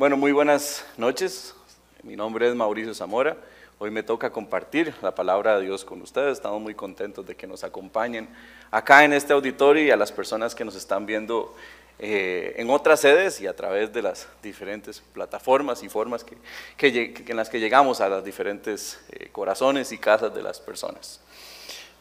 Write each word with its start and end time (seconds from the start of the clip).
Bueno, 0.00 0.16
muy 0.16 0.32
buenas 0.32 0.82
noches. 0.96 1.54
Mi 2.04 2.16
nombre 2.16 2.48
es 2.48 2.54
Mauricio 2.54 2.94
Zamora. 2.94 3.36
Hoy 3.78 3.90
me 3.90 4.02
toca 4.02 4.30
compartir 4.30 4.94
la 5.02 5.14
palabra 5.14 5.58
de 5.58 5.66
Dios 5.66 5.84
con 5.84 6.00
ustedes. 6.00 6.38
Estamos 6.38 6.58
muy 6.62 6.74
contentos 6.74 7.26
de 7.26 7.36
que 7.36 7.46
nos 7.46 7.64
acompañen 7.64 8.26
acá 8.70 9.04
en 9.04 9.12
este 9.12 9.34
auditorio 9.34 9.84
y 9.84 9.90
a 9.90 9.98
las 9.98 10.10
personas 10.10 10.54
que 10.54 10.64
nos 10.64 10.74
están 10.74 11.04
viendo 11.04 11.54
eh, 11.98 12.54
en 12.56 12.70
otras 12.70 13.00
sedes 13.00 13.42
y 13.42 13.46
a 13.46 13.54
través 13.54 13.92
de 13.92 14.00
las 14.00 14.26
diferentes 14.42 15.02
plataformas 15.12 15.82
y 15.82 15.90
formas 15.90 16.24
que, 16.24 16.38
en 17.28 17.36
las 17.36 17.50
que 17.50 17.60
llegamos 17.60 18.00
a 18.00 18.08
los 18.08 18.24
diferentes 18.24 18.98
eh, 19.10 19.28
corazones 19.30 19.92
y 19.92 19.98
casas 19.98 20.34
de 20.34 20.42
las 20.42 20.60
personas. 20.60 21.20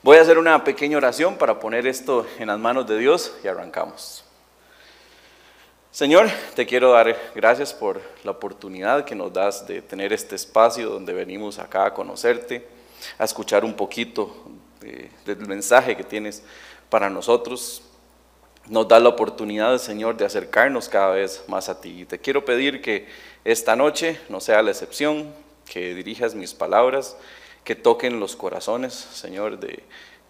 Voy 0.03 0.19
a 0.19 0.21
hacer 0.21 0.37
una 0.37 0.63
pequeña 0.63 0.95
oración 0.95 1.35
para 1.35 1.59
poner 1.59 1.85
esto 1.85 2.25
en 2.39 2.47
las 2.47 2.59
manos 2.59 2.87
de 2.87 2.97
Dios 2.97 3.35
y 3.43 3.49
arrancamos. 3.49 4.23
Señor, 5.91 6.29
te 6.53 6.67
quiero 6.67 6.91
dar 6.91 7.17
gracias 7.33 7.73
por 7.73 7.99
la 8.23 8.29
oportunidad 8.29 9.05
que 9.05 9.15
nos 9.15 9.33
das 9.33 9.65
de 9.67 9.81
tener 9.81 10.13
este 10.13 10.35
espacio 10.35 10.87
donde 10.87 11.13
venimos 11.13 11.57
acá 11.57 11.87
a 11.87 11.93
conocerte, 11.95 12.63
a 13.17 13.23
escuchar 13.23 13.65
un 13.65 13.73
poquito 13.73 14.31
del 15.25 15.47
mensaje 15.47 15.97
que 15.97 16.03
tienes 16.03 16.43
para 16.91 17.09
nosotros. 17.09 17.81
Nos 18.67 18.87
da 18.87 18.99
la 18.99 19.09
oportunidad, 19.09 19.79
Señor, 19.79 20.15
de 20.15 20.25
acercarnos 20.25 20.87
cada 20.87 21.09
vez 21.09 21.43
más 21.47 21.69
a 21.69 21.81
ti. 21.81 22.01
Y 22.01 22.05
te 22.05 22.19
quiero 22.19 22.45
pedir 22.45 22.83
que 22.83 23.07
esta 23.43 23.75
noche 23.75 24.19
no 24.29 24.39
sea 24.41 24.61
la 24.61 24.69
excepción, 24.69 25.33
que 25.67 25.95
dirijas 25.95 26.35
mis 26.35 26.53
palabras, 26.53 27.17
que 27.63 27.75
toquen 27.75 28.19
los 28.19 28.35
corazones, 28.35 28.93
Señor, 28.93 29.59
de, 29.59 29.81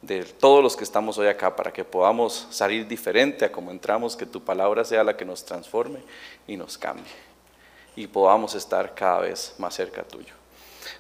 de 0.01 0.23
todos 0.23 0.63
los 0.63 0.75
que 0.75 0.83
estamos 0.83 1.17
hoy 1.17 1.27
acá, 1.27 1.55
para 1.55 1.73
que 1.73 1.83
podamos 1.83 2.47
salir 2.49 2.87
diferente 2.87 3.45
a 3.45 3.51
como 3.51 3.71
entramos, 3.71 4.15
que 4.15 4.25
tu 4.25 4.41
palabra 4.41 4.85
sea 4.85 5.03
la 5.03 5.17
que 5.17 5.25
nos 5.25 5.43
transforme 5.43 5.99
y 6.47 6.55
nos 6.55 6.77
cambie, 6.77 7.11
y 7.95 8.07
podamos 8.07 8.55
estar 8.55 8.93
cada 8.95 9.19
vez 9.19 9.53
más 9.57 9.75
cerca 9.75 10.03
tuyo. 10.03 10.33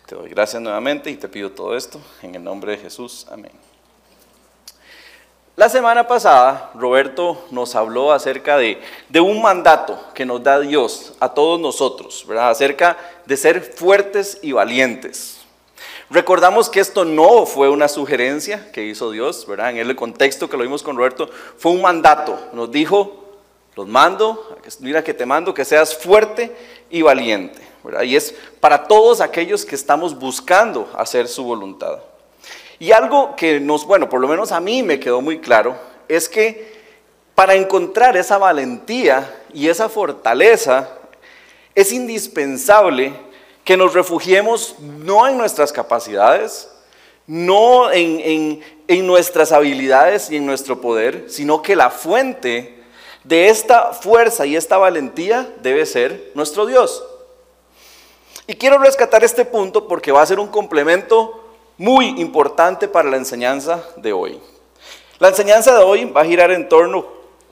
Te 0.05 0.15
doy 0.15 0.29
gracias 0.29 0.61
nuevamente 0.61 1.09
y 1.09 1.15
te 1.15 1.29
pido 1.29 1.51
todo 1.51 1.77
esto 1.77 2.01
en 2.21 2.35
el 2.35 2.43
nombre 2.43 2.73
de 2.73 2.79
Jesús. 2.79 3.27
Amén. 3.31 3.51
La 5.55 5.67
semana 5.67 6.07
pasada, 6.07 6.71
Roberto 6.73 7.45
nos 7.51 7.75
habló 7.75 8.13
acerca 8.13 8.57
de, 8.57 8.81
de, 9.09 9.19
un 9.19 9.41
mandato 9.41 9.99
que 10.13 10.25
nos 10.25 10.41
da 10.41 10.57
Dios 10.59 11.13
a 11.19 11.33
todos 11.33 11.59
nosotros, 11.59 12.25
¿verdad? 12.25 12.49
acerca 12.49 12.97
de 13.25 13.35
ser 13.35 13.61
fuertes 13.61 14.39
y 14.41 14.53
valientes. 14.53 15.38
Recordamos 16.11 16.69
que 16.69 16.79
esto 16.79 17.05
no 17.05 17.45
fue 17.45 17.69
una 17.69 17.87
sugerencia 17.87 18.71
que 18.71 18.83
hizo 18.83 19.11
Dios, 19.11 19.45
¿verdad? 19.47 19.69
En 19.69 19.77
el 19.77 19.95
contexto 19.95 20.49
que 20.49 20.57
lo 20.57 20.63
vimos 20.63 20.81
con 20.81 20.97
Roberto, 20.97 21.29
fue 21.57 21.71
un 21.71 21.81
mandato. 21.81 22.39
Nos 22.53 22.71
dijo, 22.71 23.25
los 23.75 23.87
mando, 23.87 24.57
mira 24.79 25.03
que 25.03 25.13
te 25.13 25.27
mando 25.27 25.53
que 25.53 25.63
seas 25.65 25.95
fuerte 25.95 26.55
y 26.89 27.03
valiente, 27.03 27.61
¿verdad? 27.83 28.01
Y 28.01 28.15
es 28.15 28.33
para 28.59 28.85
todos 28.87 29.21
aquellos 29.21 29.65
que 29.65 29.75
estamos 29.75 30.17
buscando 30.17 30.89
hacer 30.95 31.27
su 31.27 31.43
voluntad. 31.43 31.99
Y 32.79 32.91
algo 32.91 33.35
que 33.35 33.59
nos, 33.59 33.85
bueno, 33.85 34.09
por 34.09 34.19
lo 34.19 34.27
menos 34.27 34.51
a 34.51 34.59
mí 34.59 34.81
me 34.81 34.99
quedó 34.99 35.21
muy 35.21 35.39
claro, 35.39 35.77
es 36.07 36.27
que 36.27 36.79
para 37.35 37.53
encontrar 37.53 38.17
esa 38.17 38.37
valentía 38.37 39.43
y 39.53 39.69
esa 39.69 39.89
fortaleza, 39.89 40.89
es 41.75 41.91
indispensable 41.93 43.13
que 43.69 43.77
nos 43.77 43.93
refugiemos 43.93 44.73
no 44.79 45.27
en 45.27 45.37
nuestras 45.37 45.71
capacidades, 45.71 46.71
no 47.27 47.91
en, 47.91 48.63
nuestras 49.05 49.51
habilidades 49.51 50.31
y 50.31 50.37
en 50.37 50.47
nuestro 50.47 50.81
poder, 50.81 51.25
sino 51.29 51.61
que 51.61 51.75
la 51.75 51.91
fuente 51.91 52.81
de 53.23 53.49
esta 53.49 53.93
fuerza 53.93 54.47
y 54.47 54.55
esta 54.55 54.79
valentía 54.79 55.47
debe 55.61 55.85
ser 55.85 56.31
nuestro 56.33 56.65
Dios. 56.65 57.05
Y 58.47 58.55
quiero 58.55 58.79
rescatar 58.79 59.23
este 59.23 59.45
punto 59.45 59.87
porque 59.87 60.11
va 60.11 60.23
a 60.23 60.25
ser 60.25 60.39
un 60.39 60.47
complemento 60.47 61.39
muy 61.77 62.19
importante 62.19 62.87
para 62.87 63.07
la 63.07 63.17
enseñanza 63.17 63.83
de 63.97 64.13
hoy. 64.13 64.39
La 65.19 65.27
enseñanza 65.27 65.77
de 65.77 65.83
hoy 65.83 66.05
va 66.05 66.21
a 66.21 66.25
girar 66.25 66.49
en 66.49 66.67
torno, 66.67 67.05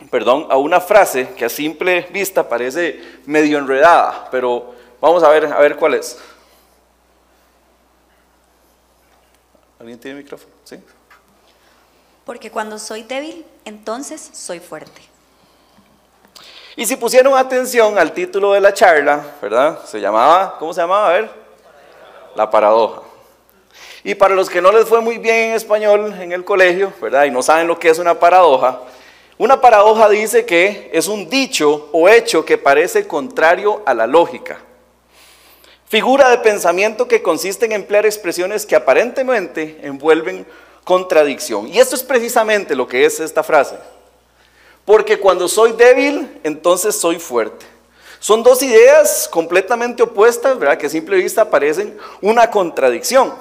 perdón, 0.10 0.48
a 0.50 0.58
una 0.58 0.82
frase 0.82 1.30
que 1.38 1.46
a 1.46 1.50
simple 1.50 2.08
vista 2.12 2.50
parece 2.50 3.00
medio 3.28 3.60
enredada, 3.60 4.30
pero 4.32 4.77
Vamos 5.00 5.24
a 5.24 5.30
ver, 5.30 5.46
a 5.46 5.60
ver 5.60 5.76
cuál 5.76 5.94
es. 5.94 6.18
¿Alguien 9.80 10.00
tiene 10.00 10.22
micrófono? 10.22 10.52
¿Sí? 10.64 10.78
Porque 12.26 12.52
cuando 12.52 12.80
soy 12.80 13.04
débil, 13.04 13.46
entonces 13.64 14.30
soy 14.34 14.60
fuerte. 14.60 15.02
Y 16.76 16.86
si 16.86 16.96
pusieron 16.96 17.36
atención 17.38 17.98
al 17.98 18.12
título 18.12 18.54
de 18.54 18.62
la 18.62 18.74
charla, 18.74 19.36
¿verdad? 19.42 19.84
Se 19.86 20.00
llamaba, 20.00 20.58
¿cómo 20.60 20.74
se 20.74 20.82
llamaba? 20.82 21.10
A 21.10 21.14
ver. 21.14 21.30
La 22.36 22.50
paradoja. 22.50 23.02
Y 24.04 24.14
para 24.16 24.36
los 24.36 24.50
que 24.50 24.62
no 24.62 24.72
les 24.72 24.88
fue 24.88 25.02
muy 25.02 25.18
bien 25.18 25.50
en 25.50 25.56
español 25.56 26.14
en 26.20 26.32
el 26.32 26.46
colegio, 26.46 26.94
¿verdad? 27.02 27.26
Y 27.26 27.32
no 27.32 27.42
saben 27.42 27.68
lo 27.68 27.80
que 27.80 27.90
es 27.90 28.00
una 28.00 28.20
paradoja, 28.20 28.82
una 29.40 29.62
paradoja 29.62 30.10
dice 30.10 30.46
que 30.46 30.90
es 30.94 31.08
un 31.08 31.30
dicho 31.30 31.90
o 31.92 32.10
hecho 32.10 32.44
que 32.44 32.58
parece 32.58 33.08
contrario 33.08 33.84
a 33.86 33.94
la 33.94 34.08
lógica. 34.08 34.60
Figura 35.90 36.30
de 36.30 36.40
pensamiento 36.40 37.08
que 37.08 37.22
consiste 37.22 37.66
en 37.66 37.72
emplear 37.72 38.06
expresiones 38.06 38.66
que 38.66 38.76
aparentemente 38.76 39.80
envuelven 39.84 40.46
contradicción. 40.84 41.68
Y 41.70 41.80
esto 41.80 41.96
es 41.96 42.04
precisamente 42.04 42.76
lo 42.76 42.90
que 42.90 43.06
es 43.06 43.22
esta 43.22 43.42
frase. 43.42 43.76
Porque 44.84 45.18
cuando 45.18 45.48
soy 45.48 45.72
débil, 45.72 46.40
entonces 46.44 46.96
soy 46.96 47.20
fuerte. 47.20 47.66
Son 48.20 48.44
dos 48.44 48.62
ideas 48.64 49.30
completamente 49.32 50.04
opuestas, 50.04 50.60
¿verdad? 50.60 50.78
Que 50.78 50.88
a 50.88 50.90
simple 50.90 51.16
vista 51.18 51.50
parecen 51.50 51.98
una 52.22 52.52
contradicción. 52.52 53.34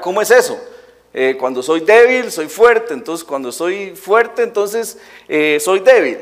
¿Cómo 0.00 0.22
es 0.22 0.30
eso? 0.32 0.58
Eh, 1.14 1.36
cuando 1.38 1.62
soy 1.62 1.80
débil, 1.80 2.32
soy 2.32 2.48
fuerte. 2.48 2.94
Entonces, 2.94 3.24
cuando 3.24 3.52
soy 3.52 3.94
fuerte, 3.94 4.42
entonces 4.42 4.98
eh, 5.28 5.58
soy 5.60 5.80
débil. 5.80 6.18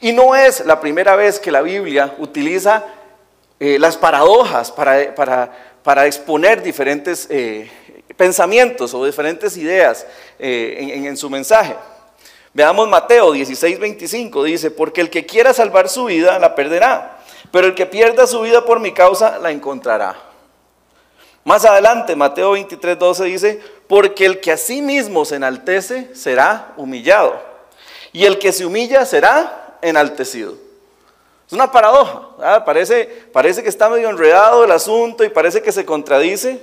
Y 0.00 0.12
no 0.12 0.36
es 0.36 0.64
la 0.66 0.80
primera 0.80 1.16
vez 1.16 1.40
que 1.40 1.50
la 1.50 1.62
Biblia 1.62 2.14
utiliza 2.18 2.84
eh, 3.62 3.78
las 3.78 3.98
paradojas 3.98 4.72
para, 4.72 5.14
para, 5.82 6.06
exponer 6.06 6.62
diferentes 6.62 7.26
eh, 7.28 7.70
pensamientos 8.16 8.94
o 8.94 9.04
diferentes 9.04 9.54
ideas 9.58 10.06
eh, 10.38 10.76
en, 10.94 11.04
en, 11.04 11.16
su 11.18 11.28
mensaje. 11.28 11.76
Veamos 12.54 12.88
Mateo 12.88 13.32
16, 13.32 13.78
25, 13.78 14.44
dice, 14.44 14.70
porque 14.70 15.02
el 15.02 15.10
que 15.10 15.26
quiera 15.26 15.52
salvar 15.52 15.90
su 15.90 16.06
vida 16.06 16.38
la 16.38 16.54
perderá, 16.54 17.18
pero 17.50 17.66
el 17.66 17.74
que 17.74 17.84
pierda 17.84 18.26
su 18.26 18.40
vida 18.40 18.64
por 18.64 18.80
mi 18.80 18.94
causa 18.94 19.38
la 19.38 19.50
encontrará. 19.50 20.16
Más 21.44 21.66
adelante, 21.66 22.16
Mateo 22.16 22.52
23, 22.52 22.98
12 22.98 23.24
dice, 23.24 23.60
porque 23.86 24.24
el 24.24 24.40
que 24.40 24.52
a 24.52 24.56
sí 24.56 24.80
mismo 24.80 25.26
se 25.26 25.36
enaltece 25.36 26.14
será 26.14 26.72
humillado, 26.78 27.38
y 28.10 28.24
el 28.24 28.38
que 28.38 28.52
se 28.52 28.64
humilla 28.64 29.04
será 29.04 29.76
enaltecido. 29.82 30.69
Es 31.50 31.54
una 31.54 31.72
paradoja, 31.72 32.64
parece, 32.64 33.06
parece 33.32 33.60
que 33.60 33.68
está 33.68 33.90
medio 33.90 34.08
enredado 34.08 34.62
el 34.62 34.70
asunto 34.70 35.24
y 35.24 35.30
parece 35.30 35.60
que 35.60 35.72
se 35.72 35.84
contradice. 35.84 36.60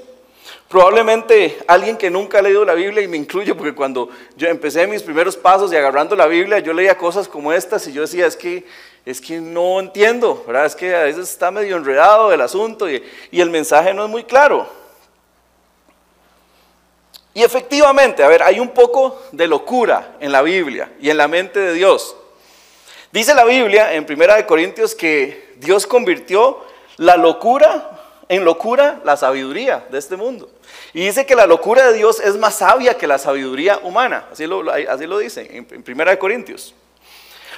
Probablemente 0.70 1.60
alguien 1.68 1.98
que 1.98 2.10
nunca 2.10 2.40
ha 2.40 2.42
leído 2.42 2.64
la 2.64 2.74
Biblia, 2.74 3.02
y 3.04 3.08
me 3.10 3.18
incluyo 3.18 3.58
porque 3.58 3.76
cuando 3.76 4.08
yo 4.38 4.48
empecé 4.48 4.88
mis 4.88 5.04
primeros 5.04 5.36
pasos 5.36 5.74
y 5.74 5.76
agarrando 5.76 6.16
la 6.16 6.26
Biblia, 6.26 6.60
yo 6.60 6.72
leía 6.72 6.98
cosas 6.98 7.28
como 7.28 7.52
estas 7.52 7.86
y 7.88 7.92
yo 7.92 8.04
decía, 8.04 8.28
es 8.28 8.38
que, 8.38 8.66
es 9.06 9.20
que 9.20 9.42
no 9.42 9.82
entiendo, 9.82 10.42
¿verdad? 10.48 10.68
es 10.68 10.76
que 10.78 10.96
a 10.96 11.04
veces 11.04 11.32
está 11.32 11.52
medio 11.52 11.76
enredado 11.76 12.32
el 12.32 12.40
asunto 12.40 12.90
y, 12.90 13.04
y 13.30 13.42
el 13.42 13.50
mensaje 13.50 13.94
no 13.94 14.06
es 14.06 14.10
muy 14.10 14.24
claro. 14.24 14.70
Y 17.34 17.44
efectivamente, 17.44 18.24
a 18.24 18.30
ver, 18.30 18.42
hay 18.42 18.62
un 18.62 18.70
poco 18.70 19.22
de 19.34 19.48
locura 19.48 20.16
en 20.22 20.32
la 20.32 20.42
Biblia 20.42 20.94
y 21.02 21.10
en 21.10 21.18
la 21.18 21.28
mente 21.28 21.60
de 21.60 21.74
Dios. 21.74 22.16
Dice 23.12 23.34
la 23.34 23.46
Biblia 23.46 23.94
en 23.94 24.06
Primera 24.06 24.36
de 24.36 24.46
Corintios 24.46 24.94
que 24.94 25.54
Dios 25.58 25.88
convirtió 25.88 26.60
la 26.98 27.16
locura 27.16 27.98
en 28.30 28.44
locura 28.44 29.00
la 29.04 29.16
sabiduría 29.16 29.86
de 29.90 29.98
este 29.98 30.16
mundo. 30.16 30.50
Y 30.94 31.06
dice 31.06 31.26
que 31.26 31.36
la 31.36 31.46
locura 31.46 31.88
de 31.88 31.94
Dios 31.94 32.20
es 32.20 32.36
más 32.36 32.56
sabia 32.56 32.98
que 32.98 33.08
la 33.08 33.18
sabiduría 33.18 33.80
humana. 33.84 34.28
Así 34.32 34.46
lo, 34.46 34.70
así 34.72 35.06
lo 35.06 35.18
dice 35.20 35.48
en, 35.50 35.84
Primera 35.84 36.12
de 36.12 36.20
Corintios. 36.20 36.74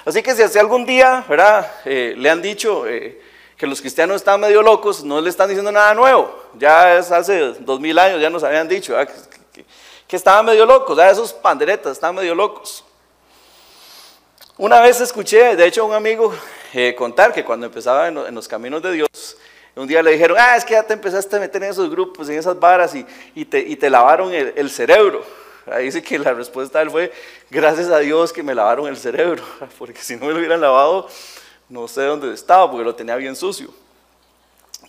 Así 0.05 0.21
que 0.21 0.33
si 0.35 0.43
hace 0.43 0.59
algún 0.59 0.85
día, 0.85 1.25
¿verdad? 1.27 1.71
Eh, 1.85 2.13
le 2.17 2.29
han 2.29 2.41
dicho 2.41 2.87
eh, 2.87 3.19
que 3.57 3.67
los 3.67 3.81
cristianos 3.81 4.17
están 4.17 4.39
medio 4.39 4.61
locos, 4.61 5.03
no 5.03 5.19
le 5.19 5.29
están 5.29 5.49
diciendo 5.49 5.71
nada 5.71 5.93
nuevo. 5.93 6.33
Ya 6.55 6.97
es 6.97 7.11
hace 7.11 7.53
dos 7.59 7.79
mil 7.79 7.97
años, 7.97 8.21
ya 8.21 8.29
nos 8.29 8.43
habían 8.43 8.67
dicho 8.67 8.95
que, 10.07 10.15
estaban 10.15 10.45
medio 10.45 10.65
locos, 10.65 10.97
esos 10.97 11.33
panderetas 11.33 11.93
estaban 11.93 12.15
medio 12.15 12.33
locos. 12.33 12.83
Una 14.59 14.81
vez 14.81 14.99
escuché, 14.99 15.55
de 15.55 15.65
hecho, 15.65 15.83
a 15.83 15.85
un 15.85 15.93
amigo 15.93 16.33
eh, 16.73 16.93
contar 16.93 17.31
que 17.31 17.45
cuando 17.45 17.67
empezaba 17.67 18.09
en, 18.09 18.35
los 18.35 18.45
caminos 18.45 18.83
de 18.83 18.91
Dios, 18.91 19.37
un 19.73 19.87
día 19.87 20.03
le 20.03 20.11
dijeron, 20.11 20.35
ah, 20.37 20.57
es 20.57 20.65
que 20.65 20.73
ya 20.73 20.83
te 20.83 20.91
empezaste 20.91 21.37
a 21.37 21.39
meter 21.39 21.63
en 21.63 21.69
esos 21.69 21.89
grupos, 21.89 22.27
en 22.27 22.37
esas 22.37 22.59
varas 22.59 22.93
y, 22.93 23.45
te, 23.45 23.89
lavaron 23.89 24.33
el, 24.33 24.69
cerebro. 24.69 25.23
Ahí 25.65 25.85
dice 25.85 26.03
que 26.03 26.19
la 26.19 26.33
respuesta 26.33 26.79
de 26.79 26.83
él 26.83 26.91
fue, 26.91 27.13
gracias 27.49 27.87
a 27.87 27.99
Dios 27.99 28.33
que 28.33 28.43
me 28.43 28.53
lavaron 28.53 28.85
el 28.87 28.97
cerebro, 28.97 29.41
porque 29.79 30.01
si 30.01 30.17
no 30.17 30.25
me 30.25 30.33
lo 30.33 30.39
hubieran 30.39 30.59
lavado, 30.59 31.07
no 31.69 31.87
sé 31.87 32.01
dónde 32.01 32.33
estaba, 32.33 32.69
porque 32.69 32.83
lo 32.83 32.93
tenía 32.93 33.15
bien 33.15 33.37
sucio. 33.37 33.69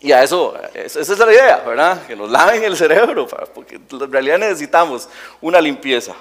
Y 0.00 0.10
a 0.10 0.24
eso, 0.24 0.52
esa 0.74 1.00
es 1.00 1.16
la 1.16 1.32
idea, 1.32 1.58
¿verdad? 1.58 2.04
Que 2.08 2.16
nos 2.16 2.28
laven 2.28 2.64
el 2.64 2.76
cerebro, 2.76 3.28
porque 3.54 3.76
en 3.76 4.10
realidad 4.12 4.38
necesitamos 4.38 5.08
una 5.40 5.60
limpieza. 5.60 6.16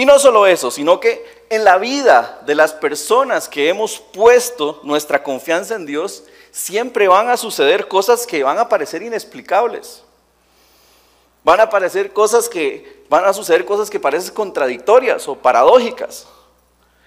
Y 0.00 0.06
no 0.06 0.18
solo 0.18 0.46
eso, 0.46 0.70
sino 0.70 0.98
que 0.98 1.44
en 1.50 1.62
la 1.62 1.76
vida 1.76 2.40
de 2.46 2.54
las 2.54 2.72
personas 2.72 3.50
que 3.50 3.68
hemos 3.68 3.98
puesto 4.00 4.80
nuestra 4.82 5.22
confianza 5.22 5.74
en 5.74 5.84
Dios, 5.84 6.24
siempre 6.50 7.06
van 7.06 7.28
a 7.28 7.36
suceder 7.36 7.86
cosas 7.86 8.26
que 8.26 8.42
van 8.42 8.56
a 8.56 8.66
parecer 8.66 9.02
inexplicables. 9.02 10.02
Van 11.44 11.60
a 11.60 11.64
aparecer 11.64 12.14
cosas 12.14 12.48
que 12.48 13.04
van 13.10 13.26
a 13.26 13.34
suceder 13.34 13.66
cosas 13.66 13.90
que 13.90 14.00
parecen 14.00 14.32
contradictorias 14.32 15.28
o 15.28 15.34
paradójicas, 15.34 16.26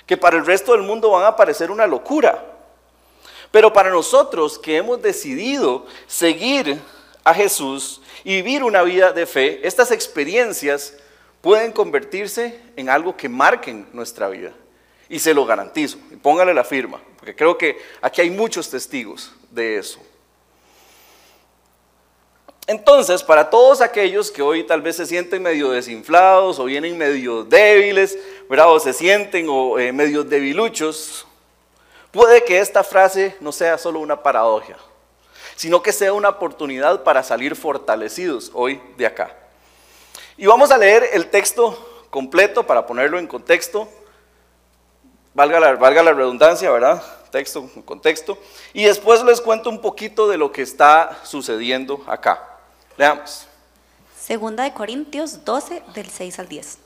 que 0.06 0.16
para 0.16 0.38
el 0.38 0.46
resto 0.46 0.74
del 0.74 0.84
mundo 0.84 1.10
van 1.10 1.26
a 1.26 1.36
parecer 1.36 1.72
una 1.72 1.88
locura. 1.88 2.46
Pero 3.50 3.74
para 3.74 3.90
nosotros 3.90 4.60
que 4.60 4.78
hemos 4.78 5.02
decidido 5.02 5.88
seguir 6.06 6.80
a 7.24 7.34
Jesús 7.34 8.02
y 8.24 8.36
vivir 8.36 8.64
una 8.64 8.84
vida 8.84 9.12
de 9.14 9.26
fe, 9.26 9.68
estas 9.68 9.90
experiencias 9.90 10.94
pueden 11.44 11.74
convertirse 11.74 12.58
en 12.78 12.90
algo 12.90 13.18
que 13.18 13.28
marquen 13.28 13.86
nuestra 13.92 14.30
vida. 14.30 14.54
Y 15.10 15.20
se 15.20 15.34
lo 15.34 15.46
garantizo. 15.46 15.98
Póngale 16.22 16.54
la 16.54 16.64
firma, 16.64 17.02
porque 17.20 17.36
creo 17.36 17.58
que 17.58 17.78
aquí 18.02 18.22
hay 18.22 18.30
muchos 18.30 18.70
testigos 18.70 19.30
de 19.52 19.78
eso. 19.78 20.00
Entonces, 22.66 23.22
para 23.22 23.50
todos 23.50 23.82
aquellos 23.82 24.32
que 24.32 24.42
hoy 24.42 24.64
tal 24.64 24.82
vez 24.82 24.96
se 24.96 25.06
sienten 25.06 25.44
medio 25.44 25.72
desinflados 25.72 26.60
o 26.60 26.64
vienen 26.64 26.98
medio 26.98 27.44
débiles, 27.44 28.18
¿verdad? 28.50 28.72
o 28.72 28.80
se 28.80 28.94
sienten 28.94 29.48
o, 29.50 29.78
eh, 29.78 29.92
medio 29.92 30.24
debiluchos, 30.24 31.28
Puede 32.14 32.44
que 32.44 32.60
esta 32.60 32.84
frase 32.84 33.36
no 33.40 33.52
sea 33.52 33.76
solo 33.80 34.00
una 34.00 34.22
paradoja, 34.22 34.76
sino 35.56 35.82
que 35.82 35.92
sea 35.92 36.14
una 36.14 36.30
oportunidad 36.30 37.02
para 37.02 37.24
salir 37.24 37.56
fortalecidos 37.56 38.52
hoy 38.54 38.80
de 38.98 39.08
acá. 39.08 39.43
Y 40.38 40.46
vamos 40.46 40.72
a 40.72 40.78
leer 40.78 41.10
el 41.14 41.28
texto 41.30 42.06
completo 42.10 42.66
para 42.66 42.86
ponerlo 42.86 43.20
en 43.20 43.28
contexto. 43.28 43.88
Valga 45.34 45.60
la, 45.60 46.14
redundancia, 46.14 46.70
¿verdad? 46.72 47.04
Texto, 47.32 47.70
contexto. 47.86 48.38
Y 48.74 48.86
después 48.86 49.24
les 49.24 49.42
cuento 49.42 49.70
un 49.70 49.82
poquito 49.82 50.28
de 50.28 50.38
lo 50.38 50.52
que 50.52 50.62
está 50.62 51.20
sucediendo 51.24 52.04
acá. 52.08 52.60
Leamos. 52.98 53.48
Segunda 54.20 54.64
de 54.64 54.74
Corintios 54.74 55.44
12, 55.44 55.84
del 55.94 56.10
6 56.10 56.40
al 56.40 56.48
10. 56.48 56.78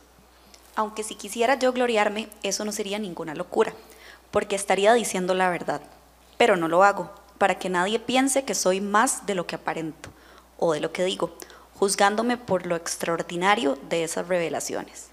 Aunque 0.76 1.04
si 1.04 1.16
quisiera 1.16 1.56
yo 1.60 1.74
gloriarme, 1.74 2.30
eso 2.44 2.64
no 2.64 2.72
sería 2.72 3.00
ninguna 3.00 3.36
locura 3.36 3.74
porque 4.32 4.56
estaría 4.56 4.94
diciendo 4.94 5.34
la 5.34 5.50
verdad, 5.50 5.82
pero 6.38 6.58
no 6.58 6.68
lo 6.68 6.84
hago, 6.84 7.10
para 7.38 7.58
que 7.58 7.70
nadie 7.70 8.00
piense 8.00 8.44
que 8.44 8.56
soy 8.56 8.82
más 8.82 9.26
de 9.26 9.36
lo 9.36 9.48
que 9.48 9.56
aparento 9.56 10.10
o 10.58 10.74
de 10.74 10.80
lo 10.80 10.92
que 10.92 11.04
digo, 11.04 11.32
juzgándome 11.80 12.38
por 12.38 12.66
lo 12.66 12.76
extraordinario 12.76 13.78
de 13.90 14.04
esas 14.04 14.28
revelaciones. 14.28 15.10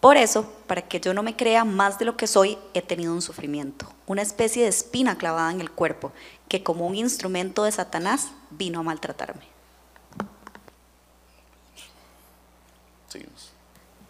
Por 0.00 0.16
eso, 0.16 0.50
para 0.66 0.82
que 0.82 1.00
yo 1.00 1.14
no 1.14 1.22
me 1.22 1.36
crea 1.36 1.64
más 1.64 1.98
de 1.98 2.04
lo 2.04 2.16
que 2.16 2.26
soy, 2.26 2.58
he 2.74 2.82
tenido 2.82 3.12
un 3.12 3.22
sufrimiento, 3.22 3.86
una 4.06 4.22
especie 4.22 4.64
de 4.64 4.68
espina 4.68 5.16
clavada 5.16 5.52
en 5.52 5.60
el 5.60 5.70
cuerpo, 5.70 6.12
que 6.48 6.62
como 6.62 6.86
un 6.86 6.96
instrumento 6.96 7.64
de 7.64 7.72
Satanás 7.72 8.30
vino 8.50 8.80
a 8.80 8.82
maltratarme. 8.82 9.52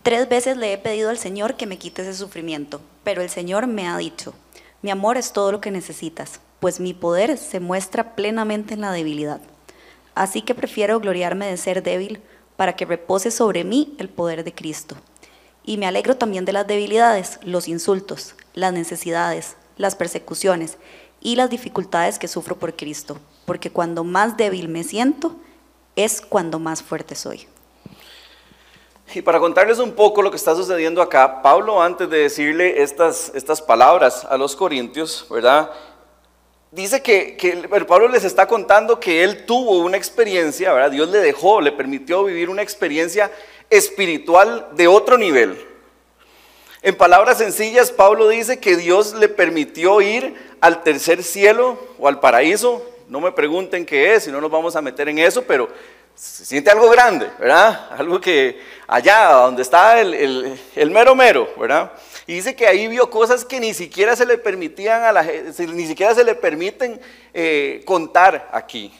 Tres 0.02 0.28
veces 0.28 0.56
le 0.56 0.72
he 0.72 0.78
pedido 0.78 1.10
al 1.10 1.18
Señor 1.18 1.56
que 1.56 1.66
me 1.66 1.78
quite 1.78 2.02
ese 2.02 2.14
sufrimiento, 2.14 2.80
pero 3.04 3.22
el 3.22 3.30
Señor 3.30 3.66
me 3.66 3.86
ha 3.86 3.96
dicho, 3.96 4.34
mi 4.80 4.90
amor 4.90 5.16
es 5.16 5.32
todo 5.32 5.52
lo 5.52 5.60
que 5.60 5.70
necesitas, 5.70 6.40
pues 6.58 6.80
mi 6.80 6.94
poder 6.94 7.38
se 7.38 7.60
muestra 7.60 8.16
plenamente 8.16 8.74
en 8.74 8.80
la 8.80 8.92
debilidad. 8.92 9.40
Así 10.14 10.42
que 10.42 10.54
prefiero 10.54 11.00
gloriarme 11.00 11.46
de 11.46 11.56
ser 11.56 11.82
débil 11.82 12.20
para 12.56 12.76
que 12.76 12.84
repose 12.84 13.30
sobre 13.30 13.64
mí 13.64 13.94
el 13.98 14.08
poder 14.08 14.44
de 14.44 14.54
Cristo. 14.54 14.96
Y 15.64 15.78
me 15.78 15.86
alegro 15.86 16.16
también 16.16 16.44
de 16.44 16.52
las 16.52 16.66
debilidades, 16.66 17.38
los 17.42 17.68
insultos, 17.68 18.34
las 18.54 18.72
necesidades, 18.72 19.56
las 19.76 19.96
persecuciones 19.96 20.76
y 21.20 21.36
las 21.36 21.50
dificultades 21.50 22.18
que 22.18 22.28
sufro 22.28 22.58
por 22.58 22.74
Cristo, 22.74 23.18
porque 23.46 23.70
cuando 23.70 24.04
más 24.04 24.36
débil 24.36 24.68
me 24.68 24.84
siento, 24.84 25.36
es 25.96 26.20
cuando 26.20 26.58
más 26.58 26.82
fuerte 26.82 27.14
soy. 27.14 27.46
Y 29.14 29.20
para 29.22 29.38
contarles 29.38 29.78
un 29.78 29.92
poco 29.92 30.22
lo 30.22 30.30
que 30.30 30.36
está 30.36 30.54
sucediendo 30.56 31.02
acá, 31.02 31.42
Pablo 31.42 31.82
antes 31.82 32.08
de 32.08 32.18
decirle 32.18 32.82
estas, 32.82 33.30
estas 33.34 33.60
palabras 33.60 34.24
a 34.24 34.36
los 34.38 34.56
corintios, 34.56 35.26
¿verdad? 35.30 35.70
Dice 36.72 37.02
que, 37.02 37.36
que 37.36 37.68
Pablo 37.86 38.08
les 38.08 38.24
está 38.24 38.46
contando 38.48 38.98
que 38.98 39.22
él 39.22 39.44
tuvo 39.44 39.80
una 39.80 39.98
experiencia, 39.98 40.72
¿verdad? 40.72 40.90
Dios 40.90 41.10
le 41.10 41.18
dejó, 41.18 41.60
le 41.60 41.70
permitió 41.70 42.24
vivir 42.24 42.48
una 42.48 42.62
experiencia 42.62 43.30
espiritual 43.68 44.68
de 44.72 44.88
otro 44.88 45.18
nivel. 45.18 45.54
En 46.80 46.96
palabras 46.96 47.36
sencillas, 47.36 47.90
Pablo 47.92 48.26
dice 48.26 48.58
que 48.58 48.78
Dios 48.78 49.12
le 49.12 49.28
permitió 49.28 50.00
ir 50.00 50.34
al 50.62 50.82
tercer 50.82 51.22
cielo 51.22 51.78
o 51.98 52.08
al 52.08 52.20
paraíso. 52.20 52.82
No 53.06 53.20
me 53.20 53.32
pregunten 53.32 53.84
qué 53.84 54.14
es, 54.14 54.24
si 54.24 54.30
no 54.30 54.40
nos 54.40 54.50
vamos 54.50 54.74
a 54.74 54.80
meter 54.80 55.10
en 55.10 55.18
eso, 55.18 55.42
pero 55.42 55.68
se 56.14 56.44
siente 56.44 56.70
algo 56.70 56.88
grande, 56.90 57.30
¿verdad? 57.38 57.88
Algo 57.98 58.20
que 58.20 58.60
allá 58.86 59.32
donde 59.32 59.62
está 59.62 60.00
el, 60.00 60.58
mero 60.90 61.14
mero, 61.14 61.48
¿verdad? 61.58 61.92
Y 62.26 62.34
dice 62.34 62.54
que 62.54 62.66
ahí 62.66 62.86
vio 62.86 63.10
cosas 63.10 63.44
que 63.44 63.58
ni 63.58 63.74
siquiera 63.74 64.14
se 64.14 64.26
le 64.26 64.38
permitían 64.38 65.02
a 65.02 65.12
la 65.12 65.22
ni 65.22 65.86
siquiera 65.86 66.14
se 66.14 66.24
le 66.24 66.34
permiten 66.34 67.00
eh, 67.34 67.82
contar 67.84 68.48
aquí. 68.52 68.92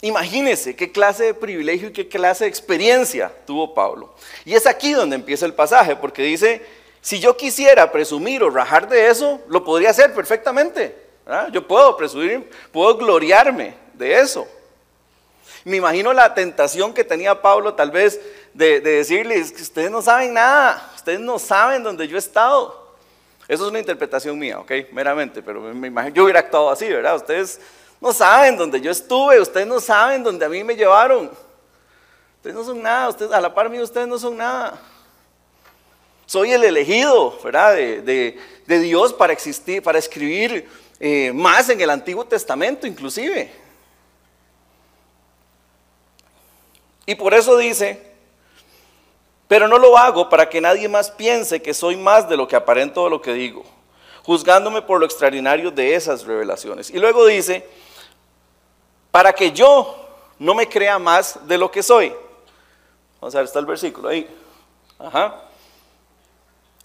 Imagínese 0.00 0.76
qué 0.76 0.92
clase 0.92 1.24
de 1.24 1.34
privilegio 1.34 1.88
y 1.88 1.92
qué 1.92 2.06
clase 2.06 2.44
de 2.44 2.50
experiencia 2.50 3.32
tuvo 3.46 3.74
Pablo. 3.74 4.14
Y 4.44 4.54
es 4.54 4.66
aquí 4.66 4.92
donde 4.92 5.16
empieza 5.16 5.44
el 5.44 5.54
pasaje, 5.54 5.96
porque 5.96 6.22
dice, 6.22 6.64
si 7.00 7.18
yo 7.18 7.36
quisiera 7.36 7.90
presumir 7.90 8.44
o 8.44 8.50
rajar 8.50 8.88
de 8.88 9.08
eso, 9.08 9.40
lo 9.48 9.64
podría 9.64 9.90
hacer 9.90 10.14
perfectamente. 10.14 10.94
Yo 11.52 11.66
puedo 11.66 11.96
presumir, 11.96 12.48
puedo 12.72 12.96
gloriarme 12.96 13.74
de 13.98 14.20
eso. 14.20 14.46
Me 15.64 15.76
imagino 15.76 16.12
la 16.12 16.32
tentación 16.34 16.94
que 16.94 17.04
tenía 17.04 17.42
Pablo 17.42 17.74
tal 17.74 17.90
vez 17.90 18.20
de, 18.54 18.80
decirles 18.80 19.52
que 19.52 19.62
ustedes 19.62 19.90
no 19.90 20.00
saben 20.00 20.34
nada, 20.34 20.92
ustedes 20.96 21.20
no 21.20 21.38
saben 21.38 21.82
dónde 21.82 22.08
yo 22.08 22.16
he 22.16 22.18
estado. 22.18 22.88
Eso 23.46 23.64
es 23.64 23.70
una 23.70 23.78
interpretación 23.78 24.38
mía, 24.38 24.58
¿ok? 24.60 24.70
Meramente, 24.92 25.42
pero 25.42 25.60
me 25.60 25.88
imagino, 25.88 26.14
yo 26.14 26.24
hubiera 26.24 26.40
actuado 26.40 26.70
así, 26.70 26.88
¿verdad? 26.88 27.16
Ustedes 27.16 27.60
no 28.00 28.12
saben 28.12 28.56
dónde 28.56 28.80
yo 28.80 28.90
estuve, 28.90 29.40
ustedes 29.40 29.66
no 29.66 29.80
saben 29.80 30.22
dónde 30.22 30.44
a 30.44 30.48
mí 30.48 30.62
me 30.62 30.76
llevaron. 30.76 31.30
Ustedes 32.36 32.54
no 32.54 32.64
son 32.64 32.82
nada, 32.82 33.08
ustedes, 33.08 33.32
a 33.32 33.40
la 33.40 33.52
par 33.52 33.68
mí 33.68 33.80
ustedes 33.80 34.06
no 34.06 34.18
son 34.18 34.36
nada. 34.36 34.80
Soy 36.26 36.52
el 36.52 36.62
elegido, 36.62 37.38
¿verdad? 37.42 37.74
De, 37.74 38.38
Dios 38.66 39.14
para 39.14 39.32
existir, 39.32 39.82
para 39.82 39.98
escribir 39.98 40.68
eh, 41.00 41.32
más 41.34 41.70
en 41.70 41.80
el 41.80 41.88
Antiguo 41.88 42.24
Testamento 42.24 42.86
inclusive. 42.86 43.50
Y 47.08 47.14
por 47.14 47.32
eso 47.32 47.56
dice, 47.56 47.98
pero 49.48 49.66
no 49.66 49.78
lo 49.78 49.96
hago 49.96 50.28
para 50.28 50.46
que 50.46 50.60
nadie 50.60 50.90
más 50.90 51.10
piense 51.10 51.62
que 51.62 51.72
soy 51.72 51.96
más 51.96 52.28
de 52.28 52.36
lo 52.36 52.46
que 52.46 52.54
aparento 52.54 53.02
de 53.04 53.08
lo 53.08 53.22
que 53.22 53.32
digo, 53.32 53.64
juzgándome 54.24 54.82
por 54.82 55.00
lo 55.00 55.06
extraordinario 55.06 55.70
de 55.70 55.94
esas 55.94 56.26
revelaciones. 56.26 56.90
Y 56.90 56.98
luego 56.98 57.24
dice, 57.24 57.66
para 59.10 59.32
que 59.32 59.52
yo 59.52 60.06
no 60.38 60.54
me 60.54 60.68
crea 60.68 60.98
más 60.98 61.48
de 61.48 61.56
lo 61.56 61.70
que 61.70 61.82
soy. 61.82 62.12
Vamos 63.22 63.34
a 63.34 63.38
ver, 63.38 63.46
está 63.46 63.60
el 63.60 63.64
versículo 63.64 64.10
ahí. 64.10 64.28
Ajá. 64.98 65.44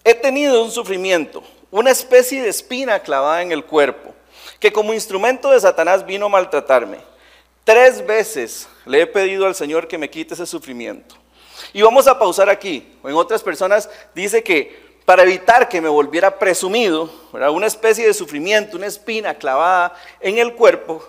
He 0.04 0.14
tenido 0.14 0.64
un 0.64 0.70
sufrimiento, 0.70 1.42
una 1.70 1.90
especie 1.90 2.40
de 2.40 2.48
espina 2.48 2.98
clavada 3.00 3.42
en 3.42 3.52
el 3.52 3.66
cuerpo, 3.66 4.14
que 4.58 4.72
como 4.72 4.94
instrumento 4.94 5.50
de 5.50 5.60
Satanás 5.60 6.06
vino 6.06 6.24
a 6.24 6.30
maltratarme. 6.30 7.13
Tres 7.64 8.06
veces 8.06 8.68
le 8.84 9.00
he 9.00 9.06
pedido 9.06 9.46
al 9.46 9.54
Señor 9.54 9.88
que 9.88 9.96
me 9.98 10.10
quite 10.10 10.34
ese 10.34 10.46
sufrimiento. 10.46 11.16
Y 11.72 11.80
vamos 11.82 12.06
a 12.06 12.18
pausar 12.18 12.50
aquí. 12.50 12.86
En 13.02 13.14
otras 13.14 13.42
personas 13.42 13.88
dice 14.14 14.42
que 14.42 14.94
para 15.06 15.22
evitar 15.22 15.68
que 15.68 15.80
me 15.80 15.88
volviera 15.88 16.38
presumido, 16.38 17.10
una 17.32 17.66
especie 17.66 18.06
de 18.06 18.14
sufrimiento, 18.14 18.76
una 18.76 18.86
espina 18.86 19.34
clavada 19.34 19.94
en 20.20 20.38
el 20.38 20.54
cuerpo, 20.54 21.02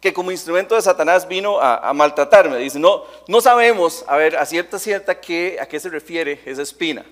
que 0.00 0.12
como 0.12 0.30
instrumento 0.30 0.74
de 0.74 0.82
Satanás 0.82 1.26
vino 1.26 1.60
a, 1.60 1.92
maltratarme. 1.92 2.58
Dice, 2.58 2.78
no, 2.78 3.04
no 3.26 3.40
sabemos, 3.40 4.04
a 4.06 4.16
ver, 4.16 4.36
a 4.36 4.44
cierta 4.44 4.78
cierta 4.78 5.12
a 5.12 5.16
qué 5.20 5.80
se 5.80 5.88
refiere 5.88 6.40
esa 6.44 6.62
espina. 6.62 7.04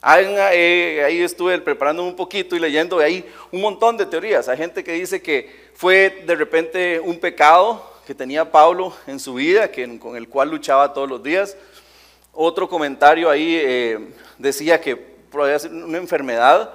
Eh, 0.00 1.02
ahí 1.04 1.20
estuve 1.20 1.58
preparando 1.60 2.04
un 2.04 2.14
poquito 2.14 2.54
y 2.54 2.60
leyendo 2.60 3.00
ahí 3.00 3.24
un 3.50 3.60
montón 3.60 3.96
de 3.96 4.06
teorías. 4.06 4.48
Hay 4.48 4.56
gente 4.56 4.84
que 4.84 4.92
dice 4.92 5.20
que 5.20 5.70
fue 5.74 6.22
de 6.24 6.34
repente 6.36 7.00
un 7.00 7.18
pecado 7.18 7.98
que 8.06 8.14
tenía 8.14 8.50
Pablo 8.50 8.94
en 9.06 9.18
su 9.18 9.34
vida, 9.34 9.70
que, 9.70 9.98
con 9.98 10.16
el 10.16 10.28
cual 10.28 10.50
luchaba 10.50 10.92
todos 10.92 11.08
los 11.08 11.22
días. 11.22 11.56
Otro 12.32 12.68
comentario 12.68 13.28
ahí 13.28 13.56
eh, 13.60 14.08
decía 14.38 14.80
que 14.80 14.96
podía 14.96 15.58
ser 15.58 15.72
una 15.72 15.98
enfermedad, 15.98 16.70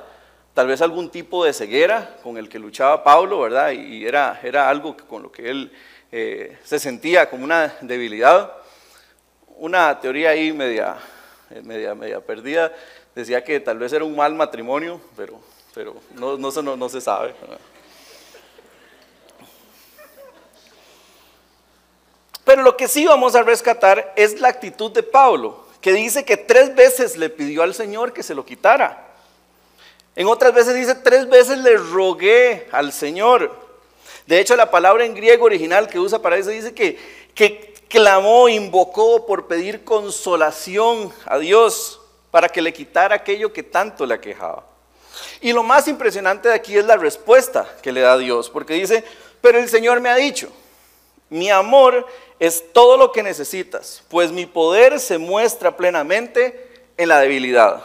tal 0.53 0.67
vez 0.67 0.81
algún 0.81 1.09
tipo 1.09 1.45
de 1.45 1.53
ceguera 1.53 2.17
con 2.21 2.37
el 2.37 2.49
que 2.49 2.59
luchaba 2.59 3.03
Pablo, 3.03 3.39
¿verdad? 3.39 3.71
Y 3.71 4.05
era, 4.05 4.39
era 4.43 4.69
algo 4.69 4.95
con 4.97 5.23
lo 5.23 5.31
que 5.31 5.49
él 5.49 5.71
eh, 6.11 6.57
se 6.63 6.77
sentía 6.77 7.29
como 7.29 7.45
una 7.45 7.73
debilidad. 7.81 8.51
Una 9.55 9.97
teoría 9.99 10.31
ahí 10.31 10.51
media, 10.51 10.97
media, 11.63 11.95
media 11.95 12.19
perdida 12.19 12.71
decía 13.15 13.43
que 13.43 13.59
tal 13.59 13.77
vez 13.77 13.93
era 13.93 14.05
un 14.05 14.15
mal 14.15 14.33
matrimonio, 14.33 14.99
pero, 15.15 15.39
pero 15.73 15.95
no, 16.15 16.37
no, 16.37 16.75
no, 16.77 16.89
se 16.89 17.01
sabe. 17.01 17.35
Pero 22.43 22.61
lo 22.63 22.75
que 22.75 22.87
sí 22.87 23.05
vamos 23.05 23.35
a 23.35 23.43
rescatar 23.43 24.13
es 24.15 24.39
la 24.39 24.49
actitud 24.49 24.91
de 24.91 25.03
Pablo, 25.03 25.65
que 25.81 25.93
dice 25.93 26.25
que 26.25 26.37
tres 26.37 26.75
veces 26.75 27.17
le 27.17 27.29
pidió 27.29 27.63
al 27.63 27.73
Señor 27.73 28.13
que 28.13 28.23
se 28.23 28.35
lo 28.35 28.45
quitara. 28.45 29.11
En 30.15 30.27
otras 30.27 30.53
veces 30.53 30.75
dice, 30.75 30.95
tres 30.95 31.27
veces 31.27 31.57
le 31.59 31.77
rogué 31.77 32.67
al 32.71 32.91
Señor. 32.93 33.63
De 34.27 34.39
hecho, 34.39 34.55
la 34.55 34.71
palabra 34.71 35.05
en 35.05 35.15
griego 35.15 35.45
original 35.45 35.87
que 35.87 35.99
usa 35.99 36.21
para 36.21 36.37
eso 36.37 36.49
dice 36.49 36.73
que, 36.73 36.99
que 37.33 37.73
clamó, 37.87 38.47
invocó 38.47 39.25
por 39.25 39.47
pedir 39.47 39.83
consolación 39.83 41.11
a 41.25 41.39
Dios 41.39 42.02
para 42.33 42.49
que 42.49 42.63
le 42.63 42.73
quitara 42.73 43.13
aquello 43.13 43.53
que 43.53 43.61
tanto 43.61 44.07
le 44.07 44.15
aquejaba. 44.15 44.65
Y 45.39 45.53
lo 45.53 45.61
más 45.61 45.87
impresionante 45.87 46.49
de 46.49 46.55
aquí 46.55 46.75
es 46.75 46.83
la 46.83 46.97
respuesta 46.97 47.77
que 47.83 47.91
le 47.91 48.01
da 48.01 48.17
Dios, 48.17 48.49
porque 48.49 48.73
dice, 48.73 49.03
pero 49.39 49.59
el 49.59 49.69
Señor 49.69 49.99
me 49.99 50.09
ha 50.09 50.15
dicho, 50.15 50.51
mi 51.29 51.51
amor 51.51 52.07
es 52.39 52.73
todo 52.73 52.97
lo 52.97 53.11
que 53.11 53.21
necesitas, 53.21 54.01
pues 54.09 54.31
mi 54.31 54.47
poder 54.47 54.99
se 54.99 55.19
muestra 55.19 55.77
plenamente 55.77 56.87
en 56.97 57.09
la 57.09 57.19
debilidad. 57.19 57.83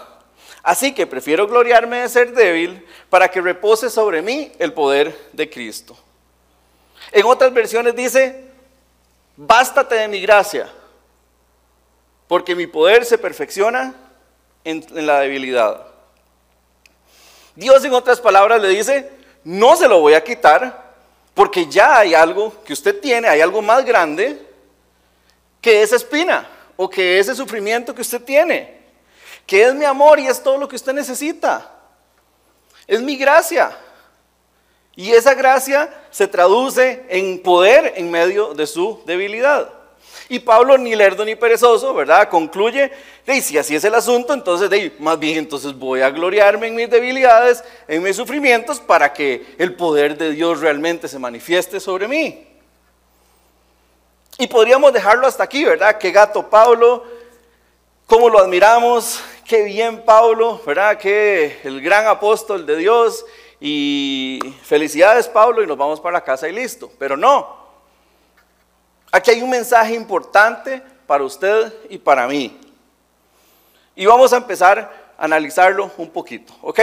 Así 0.63 0.95
que 0.95 1.07
prefiero 1.07 1.47
gloriarme 1.47 1.99
de 1.99 2.09
ser 2.09 2.33
débil 2.33 2.87
para 3.11 3.31
que 3.31 3.43
repose 3.43 3.91
sobre 3.91 4.23
mí 4.23 4.51
el 4.59 4.73
poder 4.73 5.15
de 5.35 5.51
Cristo. 5.51 5.95
En 7.13 7.27
otras 7.27 7.53
versiones 7.53 7.95
dice, 7.95 8.47
bástate 9.37 9.97
de 9.97 10.09
mi 10.09 10.23
gracia, 10.23 10.73
porque 12.27 12.55
mi 12.55 12.67
poder 12.67 13.05
se 13.05 13.19
perfecciona 13.19 14.08
en, 14.71 15.07
la 15.07 15.21
debilidad. 15.21 15.87
Dios 17.55 17.85
en 17.85 17.93
otras 17.93 18.21
palabras 18.21 18.61
le 18.61 18.69
dice, 18.69 19.11
no 19.45 19.77
se 19.77 19.89
lo 19.89 20.01
voy 20.01 20.15
a 20.15 20.23
quitar, 20.23 20.89
porque 21.35 21.67
ya 21.67 21.99
hay 21.99 22.15
algo 22.15 22.53
que 22.65 22.73
usted 22.73 23.01
tiene, 23.01 23.29
hay 23.29 23.41
algo 23.41 23.63
más 23.63 23.85
grande 23.85 24.41
que 25.61 25.83
esa 25.83 25.97
espina 25.97 26.49
o 26.77 26.89
que 26.89 27.19
ese 27.19 27.35
sufrimiento 27.35 27.95
que 27.95 28.03
usted 28.03 28.23
tiene 28.23 28.79
que 29.49 29.63
es 29.63 29.75
mi 29.75 29.87
amor 29.87 30.21
y 30.21 30.27
es 30.27 30.43
todo 30.43 30.59
lo 30.59 30.69
que 30.69 30.77
usted 30.77 30.93
necesita. 30.93 31.71
Es 32.87 33.01
mi 33.01 33.17
gracia. 33.17 33.75
Y 34.95 35.13
esa 35.13 35.33
gracia 35.33 35.89
se 36.11 36.29
traduce 36.29 37.07
en 37.09 37.43
poder 37.43 37.95
en 37.97 38.11
medio 38.11 38.53
de 38.53 38.67
su 38.67 39.03
debilidad. 39.07 39.73
Y 40.29 40.41
Pablo, 40.41 40.77
ni 40.77 40.95
lerdo 40.95 41.25
ni 41.25 41.37
perezoso, 41.37 41.95
¿verdad? 41.95 42.29
Concluye, 42.29 42.93
y 43.27 43.41
si 43.41 43.57
así 43.57 43.75
es 43.75 43.85
el 43.85 43.95
asunto, 43.95 44.35
entonces, 44.35 44.69
de, 44.69 44.93
más 44.99 45.19
bien, 45.19 45.39
entonces 45.39 45.75
voy 45.75 46.03
a 46.03 46.11
gloriarme 46.11 46.67
en 46.67 46.75
mis 46.75 46.91
debilidades, 46.91 47.65
en 47.87 48.03
mis 48.03 48.17
sufrimientos, 48.17 48.79
para 48.79 49.13
que 49.13 49.55
el 49.57 49.75
poder 49.75 50.19
de 50.19 50.33
Dios 50.33 50.61
realmente 50.61 51.09
se 51.09 51.19
manifieste 51.19 51.81
sobre 51.81 52.09
mí. 52.09 52.47
Y 54.39 54.47
podríamos 54.47 54.93
dejarlo 54.93 55.27
hasta 55.27 55.45
aquí, 55.45 55.65
¿verdad? 55.65 55.99
Qué 55.99 56.11
gato 56.11 56.49
Pablo, 56.49 57.05
cómo 58.07 58.29
lo 58.29 58.39
admiramos, 58.39 59.21
qué 59.47 59.63
bien 59.65 60.05
Pablo, 60.05 60.61
¿verdad? 60.65 60.99
Que 60.99 61.59
el 61.65 61.81
gran 61.81 62.07
apóstol 62.07 62.67
de 62.67 62.77
Dios. 62.77 63.25
Y 63.61 64.39
felicidades 64.63 65.27
Pablo 65.27 65.63
y 65.63 65.67
nos 65.67 65.77
vamos 65.77 66.01
para 66.01 66.19
la 66.19 66.25
casa 66.25 66.49
y 66.49 66.53
listo. 66.53 66.93
Pero 66.99 67.17
no. 67.17 67.58
Aquí 69.11 69.31
hay 69.31 69.43
un 69.43 69.51
mensaje 69.51 69.95
importante 69.95 70.83
para 71.07 71.25
usted 71.25 71.73
y 71.89 71.99
para 71.99 72.27
mí. 72.27 72.59
Y 73.97 74.07
vamos 74.07 74.33
a 74.33 74.37
empezar 74.37 74.79
a 75.17 75.25
analizarlo 75.25 75.91
un 75.97 76.11
poquito, 76.11 76.55
¿ok? 76.63 76.81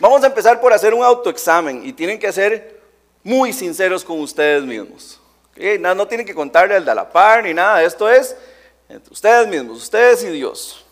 Vamos 0.00 0.22
a 0.24 0.26
empezar 0.26 0.60
por 0.60 0.72
hacer 0.72 0.92
un 0.92 1.04
autoexamen 1.04 1.86
y 1.86 1.92
tienen 1.92 2.18
que 2.18 2.32
ser 2.32 2.80
muy 3.22 3.52
sinceros 3.52 4.04
con 4.04 4.20
ustedes 4.20 4.64
mismos. 4.64 5.20
No, 5.80 5.94
no 5.94 6.08
tienen 6.08 6.26
que 6.26 6.34
contarle 6.34 6.74
al 6.74 6.84
de 6.84 6.94
la 6.94 7.08
par 7.08 7.44
ni 7.44 7.54
nada, 7.54 7.82
esto 7.82 8.10
es 8.10 8.36
entre 8.88 9.12
ustedes 9.12 9.46
mismos, 9.46 9.78
ustedes 9.78 10.24
y 10.24 10.28
Dios. 10.28 10.84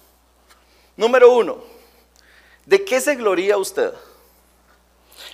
Número 0.96 1.32
uno, 1.32 1.58
¿de 2.64 2.84
qué 2.84 3.00
se 3.00 3.16
gloría 3.16 3.56
usted? 3.56 3.92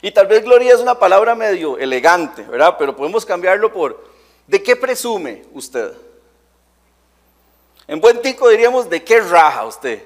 Y 0.00 0.10
tal 0.10 0.26
vez 0.26 0.42
gloria 0.42 0.75
es 0.75 0.80
una 0.80 0.98
palabra 0.98 1.34
medio 1.34 1.76
elegante, 1.78 2.42
¿verdad? 2.42 2.76
Pero 2.78 2.96
podemos 2.96 3.26
cambiarlo 3.26 3.72
por, 3.72 4.15
¿de 4.47 4.62
qué 4.62 4.76
presume 4.76 5.45
usted? 5.53 5.93
En 7.88 8.00
buen 8.00 8.21
tico 8.21 8.49
diríamos, 8.49 8.88
¿de 8.88 9.03
qué 9.03 9.21
raja 9.21 9.65
usted? 9.65 10.03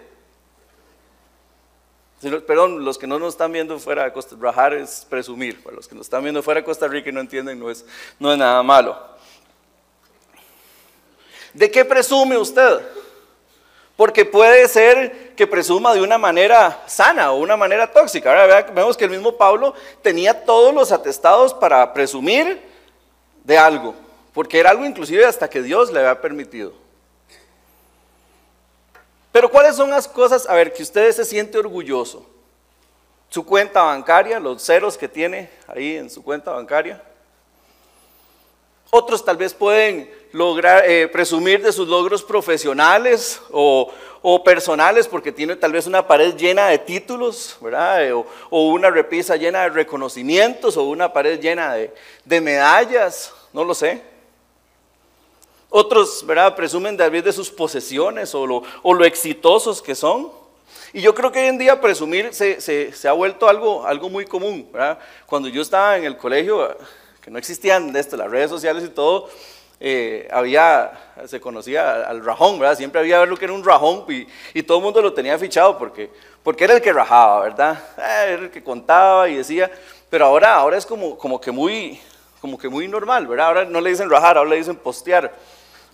Perdón, 2.46 2.84
los 2.84 2.98
que 2.98 3.06
no 3.06 3.18
nos 3.18 3.32
están 3.32 3.50
viendo 3.50 3.78
fuera 3.78 4.04
de 4.04 4.12
Costa 4.12 4.34
Rica, 4.34 4.46
rajar 4.46 4.74
es 4.74 5.06
presumir. 5.08 5.62
Para 5.62 5.76
los 5.76 5.88
que 5.88 5.94
nos 5.94 6.06
están 6.06 6.22
viendo 6.22 6.42
fuera 6.42 6.60
de 6.60 6.66
Costa 6.66 6.86
Rica 6.86 7.08
y 7.08 7.12
no 7.12 7.20
entienden, 7.20 7.58
no 7.58 7.70
es, 7.70 7.84
no 8.18 8.30
es 8.30 8.38
nada 8.38 8.62
malo. 8.62 8.98
¿De 11.54 11.70
qué 11.70 11.82
presume 11.82 12.36
usted? 12.36 12.80
Porque 13.96 14.26
puede 14.26 14.68
ser 14.68 15.34
que 15.34 15.46
presuma 15.46 15.94
de 15.94 16.02
una 16.02 16.18
manera 16.18 16.82
sana 16.86 17.32
o 17.32 17.38
una 17.38 17.56
manera 17.56 17.90
tóxica. 17.90 18.30
Ahora 18.30 18.62
vemos 18.62 18.96
que 18.96 19.04
el 19.04 19.10
mismo 19.10 19.36
Pablo 19.36 19.74
tenía 20.02 20.44
todos 20.44 20.74
los 20.74 20.92
atestados 20.92 21.54
para 21.54 21.92
presumir 21.94 22.60
de 23.44 23.56
algo, 23.56 23.94
porque 24.32 24.58
era 24.58 24.70
algo 24.70 24.84
inclusive 24.84 25.24
hasta 25.24 25.48
que 25.48 25.62
Dios 25.62 25.92
le 25.92 26.00
había 26.00 26.20
permitido. 26.20 26.72
Pero 29.32 29.50
¿cuáles 29.50 29.76
son 29.76 29.90
las 29.90 30.08
cosas, 30.08 30.48
a 30.48 30.54
ver, 30.54 30.72
que 30.72 30.82
usted 30.82 31.12
se 31.12 31.24
siente 31.24 31.58
orgulloso? 31.58 32.28
Su 33.28 33.44
cuenta 33.44 33.82
bancaria, 33.82 34.40
los 34.40 34.62
ceros 34.64 34.98
que 34.98 35.08
tiene 35.08 35.50
ahí 35.68 35.96
en 35.96 36.10
su 36.10 36.22
cuenta 36.22 36.50
bancaria. 36.50 37.00
Otros 38.90 39.24
tal 39.24 39.36
vez 39.36 39.54
pueden 39.54 40.10
lograr, 40.32 40.84
eh, 40.84 41.06
presumir 41.06 41.62
de 41.62 41.72
sus 41.72 41.86
logros 41.86 42.24
profesionales 42.24 43.40
o, 43.52 43.92
personales 44.44 45.06
porque 45.06 45.32
tiene 45.32 45.56
tal 45.56 45.72
vez 45.72 45.86
una 45.86 46.06
pared 46.06 46.34
llena 46.36 46.68
de 46.68 46.78
títulos, 46.78 47.56
¿verdad? 47.60 48.04
Eh, 48.04 48.12
o, 48.12 48.26
una 48.50 48.90
repisa 48.90 49.36
llena 49.36 49.62
de 49.62 49.70
reconocimientos 49.70 50.76
o 50.76 50.82
una 50.84 51.12
pared 51.12 51.40
llena 51.40 51.74
de, 51.74 52.40
medallas, 52.40 53.32
no 53.52 53.62
lo 53.62 53.74
sé. 53.74 54.09
Otros, 55.70 56.26
¿verdad? 56.26 56.54
Presumen 56.56 56.96
vez 56.96 57.24
de 57.24 57.32
sus 57.32 57.48
posesiones 57.48 58.34
o 58.34 58.46
lo, 58.46 58.62
o 58.82 58.92
lo 58.92 59.04
exitosos 59.04 59.80
que 59.80 59.94
son. 59.94 60.30
Y 60.92 61.00
yo 61.00 61.14
creo 61.14 61.30
que 61.30 61.38
hoy 61.38 61.46
en 61.46 61.58
día 61.58 61.80
presumir 61.80 62.34
se, 62.34 62.60
se, 62.60 63.08
ha 63.08 63.12
vuelto 63.12 63.48
algo, 63.48 63.86
algo 63.86 64.08
muy 64.08 64.26
común, 64.26 64.68
¿verdad? 64.72 64.98
Cuando 65.26 65.48
yo 65.48 65.62
estaba 65.62 65.96
en 65.96 66.04
el 66.04 66.16
colegio, 66.16 66.76
que 67.20 67.30
no 67.30 67.38
existían 67.38 67.92
de 67.92 68.00
esto, 68.00 68.16
las 68.16 68.28
redes 68.28 68.50
sociales 68.50 68.82
y 68.84 68.88
todo, 68.88 69.28
eh, 69.78 70.28
había, 70.32 70.90
se 71.26 71.40
conocía 71.40 72.02
al 72.02 72.24
rajón, 72.24 72.58
¿verdad? 72.58 72.76
Siempre 72.76 73.00
había 73.00 73.20
ver 73.20 73.28
lo 73.28 73.36
que 73.36 73.44
era 73.44 73.54
un 73.54 73.64
rajón 73.64 74.04
y, 74.08 74.26
y, 74.52 74.62
todo 74.64 74.78
el 74.78 74.84
mundo 74.84 75.00
lo 75.00 75.12
tenía 75.12 75.38
fichado 75.38 75.78
porque, 75.78 76.10
porque 76.42 76.64
era 76.64 76.74
el 76.74 76.82
que 76.82 76.92
rajaba, 76.92 77.42
¿verdad? 77.44 77.78
Eh, 77.96 78.32
era 78.32 78.42
el 78.42 78.50
que 78.50 78.62
contaba 78.62 79.28
y 79.28 79.36
decía, 79.36 79.70
pero 80.10 80.26
ahora, 80.26 80.54
ahora 80.54 80.76
es 80.76 80.84
como, 80.84 81.16
como, 81.16 81.40
que 81.40 81.52
muy, 81.52 82.00
como 82.40 82.58
que 82.58 82.68
muy 82.68 82.88
normal, 82.88 83.28
¿verdad? 83.28 83.46
Ahora 83.46 83.64
no 83.64 83.80
le 83.80 83.90
dicen 83.90 84.10
rajar, 84.10 84.36
ahora 84.36 84.50
le 84.50 84.56
dicen 84.56 84.76
postear, 84.76 85.32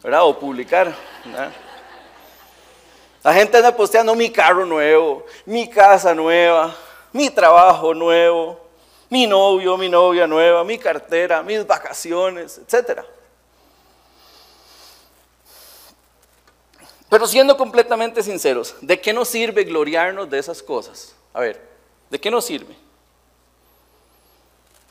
O 0.08 0.38
publicar. 0.38 0.94
La 3.24 3.34
gente 3.34 3.56
anda 3.56 3.74
posteando 3.74 4.14
mi 4.14 4.30
carro 4.30 4.64
nuevo, 4.64 5.26
mi 5.44 5.68
casa 5.68 6.14
nueva, 6.14 6.72
mi 7.12 7.28
trabajo 7.28 7.92
nuevo, 7.92 8.60
mi 9.10 9.26
novio, 9.26 9.76
mi 9.76 9.88
novia 9.88 10.28
nueva, 10.28 10.62
mi 10.62 10.78
cartera, 10.78 11.42
mis 11.42 11.66
vacaciones, 11.66 12.58
etcétera. 12.58 13.04
Pero 17.08 17.26
siendo 17.26 17.56
completamente 17.56 18.22
sinceros, 18.22 18.76
¿de 18.80 19.00
qué 19.00 19.12
nos 19.12 19.26
sirve 19.28 19.64
gloriarnos 19.64 20.30
de 20.30 20.38
esas 20.38 20.62
cosas? 20.62 21.16
A 21.34 21.40
ver, 21.40 21.60
¿de 22.10 22.20
qué 22.20 22.30
nos 22.30 22.44
sirve? 22.44 22.76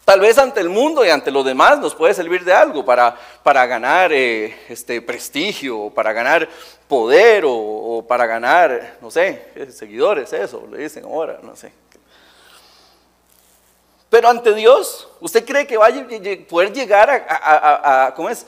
Tal 0.05 0.19
vez 0.19 0.37
ante 0.37 0.61
el 0.61 0.69
mundo 0.69 1.03
y 1.03 1.09
ante 1.09 1.31
los 1.31 1.43
demás 1.43 1.79
nos 1.79 1.95
puede 1.95 2.13
servir 2.13 2.45
de 2.45 2.53
algo 2.53 2.85
para, 2.85 3.17
para 3.43 3.65
ganar 3.65 4.13
eh, 4.13 4.55
este 4.69 5.01
prestigio, 5.01 5.89
para 5.89 6.13
ganar 6.13 6.47
poder 6.87 7.43
o, 7.47 8.05
para 8.07 8.27
ganar, 8.27 8.97
no 9.01 9.09
sé, 9.09 9.47
seguidores, 9.71 10.31
eso, 10.31 10.67
le 10.71 10.77
dicen 10.77 11.05
ahora, 11.05 11.39
no 11.41 11.55
sé. 11.55 11.73
Pero 14.09 14.29
ante 14.29 14.53
Dios, 14.53 15.09
¿usted 15.19 15.43
cree 15.43 15.65
que 15.65 15.75
va 15.75 15.87
a 15.87 16.47
poder 16.47 16.71
llegar 16.71 17.25
a, 17.27 18.13
¿cómo 18.15 18.29
es? 18.29 18.45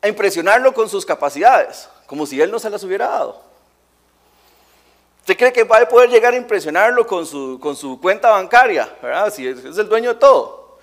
a 0.00 0.06
impresionarlo 0.06 0.72
con 0.72 0.88
sus 0.88 1.04
capacidades? 1.04 1.88
como 2.08 2.24
si 2.24 2.40
Él 2.40 2.50
no 2.50 2.58
se 2.58 2.70
las 2.70 2.82
hubiera 2.82 3.06
dado. 3.06 3.47
¿Usted 5.28 5.36
cree 5.36 5.52
que 5.52 5.64
va 5.64 5.76
a 5.76 5.86
poder 5.86 6.08
llegar 6.08 6.32
a 6.32 6.38
impresionarlo 6.38 7.06
con 7.06 7.26
su, 7.26 7.58
con 7.60 7.76
su 7.76 8.00
cuenta 8.00 8.30
bancaria? 8.30 8.96
¿Verdad? 9.02 9.30
Si 9.30 9.46
es, 9.46 9.62
es 9.62 9.76
el 9.76 9.86
dueño 9.86 10.14
de 10.14 10.18
todo. 10.18 10.78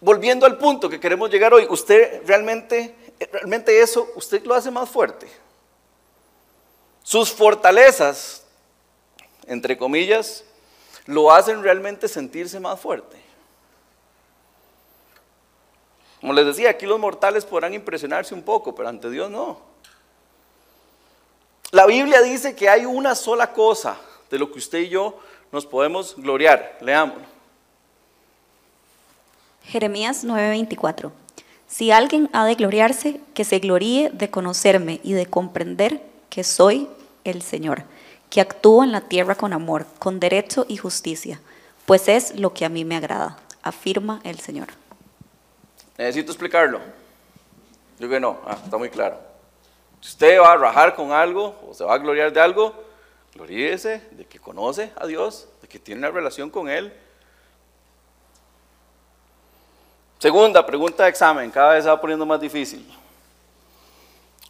Volviendo 0.00 0.44
al 0.44 0.58
punto 0.58 0.88
que 0.88 0.98
queremos 0.98 1.30
llegar 1.30 1.54
hoy, 1.54 1.68
usted 1.70 2.20
realmente, 2.26 2.96
realmente 3.30 3.80
eso, 3.80 4.08
usted 4.16 4.44
lo 4.44 4.56
hace 4.56 4.72
más 4.72 4.90
fuerte. 4.90 5.28
Sus 7.04 7.30
fortalezas, 7.30 8.44
entre 9.46 9.78
comillas, 9.78 10.42
lo 11.06 11.30
hacen 11.30 11.62
realmente 11.62 12.08
sentirse 12.08 12.58
más 12.58 12.80
fuerte. 12.80 13.22
Como 16.20 16.32
les 16.32 16.44
decía, 16.44 16.70
aquí 16.70 16.86
los 16.86 16.98
mortales 16.98 17.44
podrán 17.44 17.72
impresionarse 17.72 18.34
un 18.34 18.42
poco, 18.42 18.74
pero 18.74 18.88
ante 18.88 19.08
Dios 19.08 19.30
no. 19.30 19.70
La 21.72 21.86
Biblia 21.86 22.20
dice 22.20 22.54
que 22.54 22.68
hay 22.68 22.84
una 22.84 23.14
sola 23.14 23.54
cosa 23.54 23.96
de 24.30 24.38
lo 24.38 24.52
que 24.52 24.58
usted 24.58 24.80
y 24.80 24.90
yo 24.90 25.18
nos 25.50 25.64
podemos 25.64 26.14
gloriar. 26.18 26.76
Leámoslo. 26.82 27.24
Jeremías 29.64 30.22
9:24. 30.22 31.12
Si 31.66 31.90
alguien 31.90 32.28
ha 32.34 32.44
de 32.44 32.56
gloriarse, 32.56 33.22
que 33.32 33.44
se 33.44 33.58
gloríe 33.58 34.10
de 34.10 34.28
conocerme 34.28 35.00
y 35.02 35.14
de 35.14 35.24
comprender 35.24 36.02
que 36.28 36.44
soy 36.44 36.90
el 37.24 37.40
Señor, 37.40 37.84
que 38.28 38.42
actúo 38.42 38.84
en 38.84 38.92
la 38.92 39.00
tierra 39.00 39.34
con 39.34 39.54
amor, 39.54 39.86
con 39.98 40.20
derecho 40.20 40.66
y 40.68 40.76
justicia, 40.76 41.40
pues 41.86 42.06
es 42.06 42.38
lo 42.38 42.52
que 42.52 42.66
a 42.66 42.68
mí 42.68 42.84
me 42.84 42.96
agrada, 42.96 43.38
afirma 43.62 44.20
el 44.24 44.38
Señor. 44.40 44.68
Necesito 45.96 46.32
explicarlo. 46.32 46.80
Yo 47.98 48.10
que 48.10 48.20
no, 48.20 48.40
ah, 48.44 48.58
está 48.62 48.76
muy 48.76 48.90
claro. 48.90 49.31
Si 50.02 50.08
usted 50.08 50.40
va 50.40 50.52
a 50.52 50.56
rajar 50.56 50.96
con 50.96 51.12
algo 51.12 51.54
o 51.68 51.72
se 51.72 51.84
va 51.84 51.94
a 51.94 51.98
gloriar 51.98 52.32
de 52.32 52.40
algo, 52.40 52.74
gloríese 53.34 54.02
de 54.10 54.24
que 54.26 54.40
conoce 54.40 54.90
a 54.96 55.06
Dios, 55.06 55.46
de 55.62 55.68
que 55.68 55.78
tiene 55.78 56.00
una 56.00 56.10
relación 56.10 56.50
con 56.50 56.68
Él. 56.68 56.92
Segunda 60.18 60.66
pregunta 60.66 61.04
de 61.04 61.08
examen, 61.08 61.52
cada 61.52 61.74
vez 61.74 61.84
se 61.84 61.88
va 61.88 62.00
poniendo 62.00 62.26
más 62.26 62.40
difícil. 62.40 62.84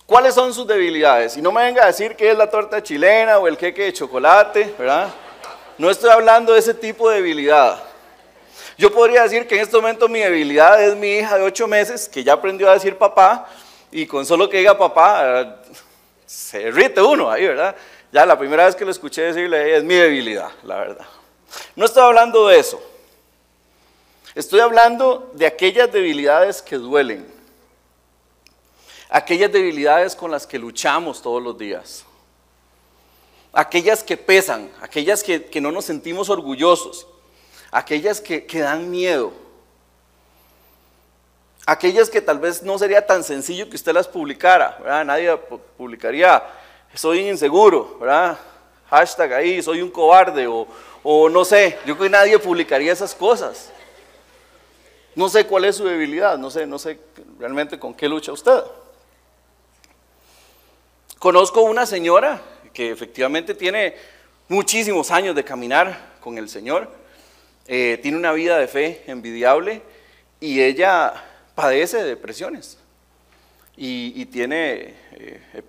¿Cuáles 0.06 0.34
son 0.34 0.54
sus 0.54 0.66
debilidades? 0.66 1.36
Y 1.36 1.42
no 1.42 1.52
me 1.52 1.62
venga 1.64 1.84
a 1.84 1.86
decir 1.88 2.16
que 2.16 2.30
es 2.30 2.36
la 2.36 2.48
torta 2.48 2.82
chilena 2.82 3.38
o 3.38 3.46
el 3.46 3.58
queque 3.58 3.84
de 3.84 3.92
chocolate, 3.92 4.74
¿verdad? 4.78 5.10
No 5.76 5.90
estoy 5.90 6.08
hablando 6.08 6.54
de 6.54 6.60
ese 6.60 6.72
tipo 6.72 7.10
de 7.10 7.16
debilidad. 7.16 7.82
Yo 8.78 8.90
podría 8.90 9.22
decir 9.24 9.46
que 9.46 9.56
en 9.56 9.60
este 9.60 9.76
momento 9.76 10.08
mi 10.08 10.20
debilidad 10.20 10.82
es 10.82 10.96
mi 10.96 11.08
hija 11.08 11.36
de 11.36 11.44
ocho 11.44 11.68
meses, 11.68 12.08
que 12.08 12.24
ya 12.24 12.32
aprendió 12.32 12.70
a 12.70 12.74
decir 12.74 12.96
papá, 12.96 13.46
y 13.92 14.06
con 14.06 14.26
solo 14.26 14.48
que 14.48 14.58
diga 14.58 14.76
papá, 14.76 15.62
se 16.26 16.58
derrite 16.58 17.00
uno 17.00 17.30
ahí, 17.30 17.46
¿verdad? 17.46 17.76
Ya 18.10 18.26
la 18.26 18.38
primera 18.38 18.66
vez 18.66 18.74
que 18.74 18.84
lo 18.84 18.90
escuché 18.90 19.22
decirle 19.22 19.76
es 19.76 19.84
mi 19.84 19.94
debilidad, 19.94 20.50
la 20.64 20.78
verdad. 20.78 21.06
No 21.76 21.84
estoy 21.84 22.02
hablando 22.02 22.48
de 22.48 22.58
eso. 22.58 22.82
Estoy 24.34 24.60
hablando 24.60 25.30
de 25.34 25.46
aquellas 25.46 25.92
debilidades 25.92 26.60
que 26.62 26.76
duelen. 26.76 27.30
Aquellas 29.10 29.52
debilidades 29.52 30.16
con 30.16 30.30
las 30.30 30.46
que 30.46 30.58
luchamos 30.58 31.22
todos 31.22 31.42
los 31.42 31.56
días. 31.56 32.04
Aquellas 33.52 34.02
que 34.02 34.16
pesan, 34.16 34.70
aquellas 34.80 35.22
que, 35.22 35.44
que 35.44 35.60
no 35.60 35.70
nos 35.70 35.84
sentimos 35.84 36.30
orgullosos 36.30 37.06
aquellas 37.72 38.20
que, 38.20 38.46
que 38.46 38.60
dan 38.60 38.88
miedo, 38.90 39.32
aquellas 41.66 42.10
que 42.10 42.20
tal 42.20 42.38
vez 42.38 42.62
no 42.62 42.78
sería 42.78 43.06
tan 43.06 43.24
sencillo 43.24 43.68
que 43.68 43.76
usted 43.76 43.92
las 43.92 44.08
publicara. 44.08 45.04
Nadie 45.04 45.36
publicaría, 45.76 46.42
soy 46.94 47.28
inseguro. 47.28 47.98
Hashtag 48.90 49.32
ahí, 49.32 49.62
soy 49.62 49.80
un 49.80 49.90
cobarde, 49.90 50.46
o, 50.46 50.66
o 51.02 51.28
no 51.28 51.44
sé, 51.44 51.78
yo 51.86 51.96
creo 51.96 52.06
que 52.06 52.10
nadie 52.10 52.38
publicaría 52.38 52.92
esas 52.92 53.14
cosas. 53.14 53.70
No 55.14 55.28
sé 55.28 55.46
cuál 55.46 55.64
es 55.64 55.76
su 55.76 55.84
debilidad, 55.84 56.36
no 56.38 56.50
sé, 56.50 56.66
no 56.66 56.78
sé 56.78 56.98
realmente 57.38 57.78
con 57.78 57.94
qué 57.94 58.08
lucha 58.08 58.32
usted. 58.32 58.62
Conozco 61.18 61.62
una 61.62 61.86
señora 61.86 62.40
que 62.72 62.90
efectivamente 62.90 63.54
tiene 63.54 63.94
muchísimos 64.48 65.10
años 65.10 65.34
de 65.34 65.44
caminar 65.44 66.16
con 66.20 66.36
el 66.36 66.48
Señor 66.48 66.88
eh, 67.68 67.98
tiene 68.02 68.18
una 68.18 68.32
vida 68.32 68.58
de 68.58 68.66
fe 68.66 69.02
envidiable 69.06 69.82
y 70.40 70.60
ella 70.60 71.14
padece 71.54 71.98
de 71.98 72.04
depresiones 72.04 72.78
y, 73.76 74.24
tiene 74.26 74.94
eh, 75.12 75.62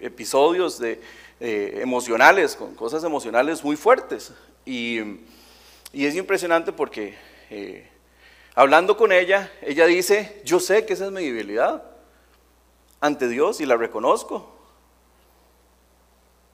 episodios 0.00 0.78
de, 0.78 1.00
eh, 1.40 1.78
emocionales, 1.80 2.56
con 2.56 2.74
cosas 2.74 3.04
emocionales 3.04 3.62
muy 3.62 3.76
fuertes. 3.76 4.32
Y 4.64 4.98
es 5.92 6.14
impresionante 6.16 6.72
porque 6.72 7.14
hablando 8.54 8.96
con 8.96 9.12
ella, 9.12 9.52
ella 9.62 9.86
dice, 9.86 10.40
yo 10.44 10.60
sé 10.60 10.84
que 10.86 10.94
esa 10.94 11.06
es 11.06 11.12
mi 11.12 11.24
debilidad 11.24 11.82
ante 13.00 13.28
Dios 13.28 13.60
y 13.60 13.66
la 13.66 13.76
reconozco, 13.76 14.50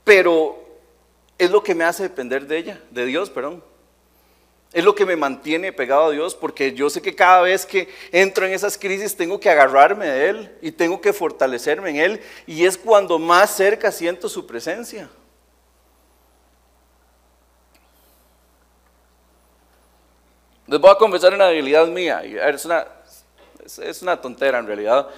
pero 0.05 0.59
es 1.39 1.51
lo 1.51 1.63
que 1.63 1.75
me 1.75 1.85
hace 1.85 2.03
depender 2.03 2.47
de 2.47 2.59
ella, 2.59 2.81
de 2.91 3.07
Dios, 3.07 3.31
perdón. 3.31 3.63
Es 4.73 4.85
lo 4.85 4.95
que 4.95 5.05
me 5.05 5.17
mantiene 5.17 5.73
pegado 5.73 6.07
a 6.07 6.11
Dios 6.11 6.37
porque 6.37 6.73
yo 6.73 6.89
sé 6.89 7.03
que 7.03 7.15
cada 7.17 7.43
vez 7.43 7.67
que 7.67 7.89
entro 8.13 8.47
en 8.47 8.53
esas 8.53 8.79
crisis 8.79 9.17
tengo 9.17 9.41
que 9.41 9.51
agarrarme 9.51 10.07
de 10.07 10.29
Él 10.29 10.59
y 10.63 10.71
tengo 10.71 11.01
que 11.01 11.13
fortalecerme 11.13 11.91
en 11.91 11.97
Él 11.97 12.21
y 12.47 12.65
es 12.65 12.79
cuando 12.79 13.19
más 13.19 13.57
cerca 13.57 13.91
siento 13.91 14.29
su 14.29 14.47
presencia. 14.47 15.11
Les 20.69 20.79
voy 20.79 20.91
a 20.91 20.95
confesar 20.95 21.35
una 21.35 21.49
debilidad 21.49 21.85
mía, 21.89 22.23
es, 22.23 22.65
una, 22.65 22.87
es 23.65 24.03
una 24.03 24.21
tontera 24.21 24.61
en 24.61 24.69
realidad, 24.69 25.09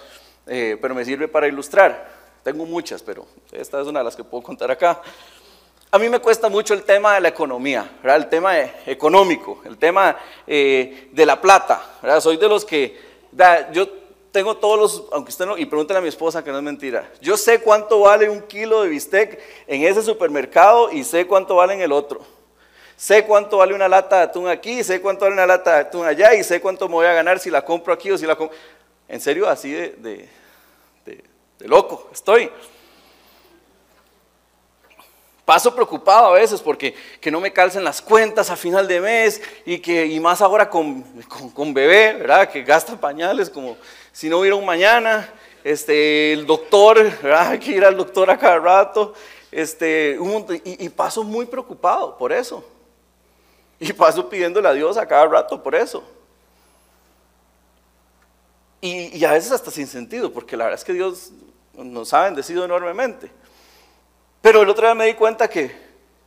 eh, 0.47 0.79
pero 0.81 0.95
me 0.95 1.05
sirve 1.05 1.29
para 1.29 1.47
ilustrar. 1.47 2.11
Tengo 2.43 2.65
muchas, 2.65 3.03
pero 3.03 3.27
esta 3.53 3.83
es 3.83 3.87
una 3.87 3.99
de 4.01 4.07
las 4.07 4.17
que 4.17 4.25
puedo 4.25 4.43
contar 4.43 4.71
acá. 4.71 5.03
A 5.95 5.99
mí 5.99 6.09
me 6.09 6.21
cuesta 6.21 6.49
mucho 6.49 6.73
el 6.73 6.85
tema 6.85 7.17
de 7.17 7.21
la 7.21 7.29
economía, 7.29 7.99
el 8.03 8.27
tema 8.31 8.59
económico, 8.87 9.61
el 9.67 9.77
tema 9.77 10.17
eh, 10.47 11.11
de 11.13 11.27
la 11.27 11.39
plata. 11.39 11.83
Soy 12.19 12.39
de 12.39 12.49
los 12.49 12.65
que, 12.65 12.99
yo 13.73 13.89
tengo 14.33 14.57
todos 14.57 14.79
los, 14.79 15.05
aunque 15.13 15.29
usted 15.29 15.45
no, 15.45 15.59
y 15.59 15.67
pregúntale 15.67 15.99
a 15.99 16.01
mi 16.01 16.09
esposa 16.09 16.43
que 16.43 16.51
no 16.51 16.57
es 16.57 16.63
mentira, 16.63 17.13
yo 17.21 17.37
sé 17.37 17.61
cuánto 17.61 18.01
vale 18.01 18.31
un 18.31 18.41
kilo 18.41 18.81
de 18.81 18.89
bistec 18.89 19.39
en 19.67 19.85
ese 19.85 20.03
supermercado 20.03 20.91
y 20.91 21.05
sé 21.05 21.27
cuánto 21.27 21.57
vale 21.57 21.75
en 21.75 21.83
el 21.83 21.93
otro. 21.93 22.23
Sé 22.97 23.27
cuánto 23.27 23.59
vale 23.59 23.75
una 23.75 23.87
lata 23.87 24.17
de 24.17 24.23
atún 24.23 24.49
aquí, 24.49 24.83
sé 24.83 24.99
cuánto 25.03 25.27
vale 25.27 25.35
una 25.35 25.47
lata 25.47 25.75
de 25.75 25.81
atún 25.81 26.07
allá 26.07 26.33
y 26.35 26.43
sé 26.43 26.59
cuánto 26.63 26.89
me 26.89 26.95
voy 26.95 27.07
a 27.07 27.13
ganar 27.13 27.39
si 27.39 27.51
la 27.51 27.67
compro 27.67 27.93
aquí 27.93 28.11
o 28.11 28.17
si 28.17 28.25
la 28.25 28.35
compro. 28.35 28.57
En 29.09 29.21
serio, 29.21 29.47
así 29.47 29.71
de 29.71 30.27
loco 31.67 32.09
estoy. 32.15 32.51
Paso 35.45 35.75
preocupado 35.75 36.27
a 36.27 36.33
veces 36.33 36.61
porque 36.61 36.95
que 37.21 37.31
no 37.31 37.41
me 37.41 37.53
calcen 37.53 37.83
las 37.83 38.01
cuentas 38.01 38.49
a 38.49 38.57
final 38.57 38.87
de 38.87 39.01
mes 39.01 39.43
y 39.67 39.79
que 39.81 40.07
y 40.07 40.21
más 40.21 40.41
ahora 40.41 40.71
con, 40.71 41.03
con, 41.53 41.75
bebé, 41.75 42.15
¿verdad? 42.15 42.49
Que 42.49 42.63
gasta 42.63 43.01
pañales 43.01 43.51
como 43.51 43.77
si 44.13 44.29
no 44.29 44.39
hubiera 44.39 44.55
un 44.55 44.65
mañana. 44.65 45.29
Este, 45.65 46.33
el 46.33 46.47
doctor, 46.47 46.97
¿verdad? 47.23 47.49
Hay 47.49 47.59
que 47.59 47.73
ir 47.73 47.85
al 47.85 47.97
doctor 47.97 48.31
a 48.31 48.39
cada 48.39 48.59
rato. 48.59 49.15
Este, 49.51 50.17
y, 50.65 50.89
paso 50.89 51.25
muy 51.25 51.45
preocupado 51.47 52.17
por 52.17 52.33
eso. 52.33 52.65
Y 53.81 53.93
paso 53.93 54.29
pidiéndole 54.29 54.69
a 54.69 54.73
Dios 54.73 54.97
a 54.97 55.07
cada 55.07 55.27
rato 55.27 55.61
por 55.61 55.75
eso. 55.75 56.05
Y, 58.81 59.17
y 59.17 59.25
a 59.25 59.33
veces 59.33 59.51
hasta 59.51 59.73
sin 59.73 59.89
sentido, 59.89 60.33
porque 60.33 60.57
la 60.57 60.65
verdad 60.65 60.79
es 60.79 60.85
que 60.85 60.93
Dios 60.93 61.33
nos 61.75 62.13
ha 62.13 62.23
bendecido 62.23 62.65
enormemente. 62.65 63.31
Pero 64.43 64.63
el 64.63 64.69
otro 64.69 64.85
día 64.85 64.95
me 64.95 65.07
di 65.07 65.15
cuenta 65.15 65.49
que 65.49 65.71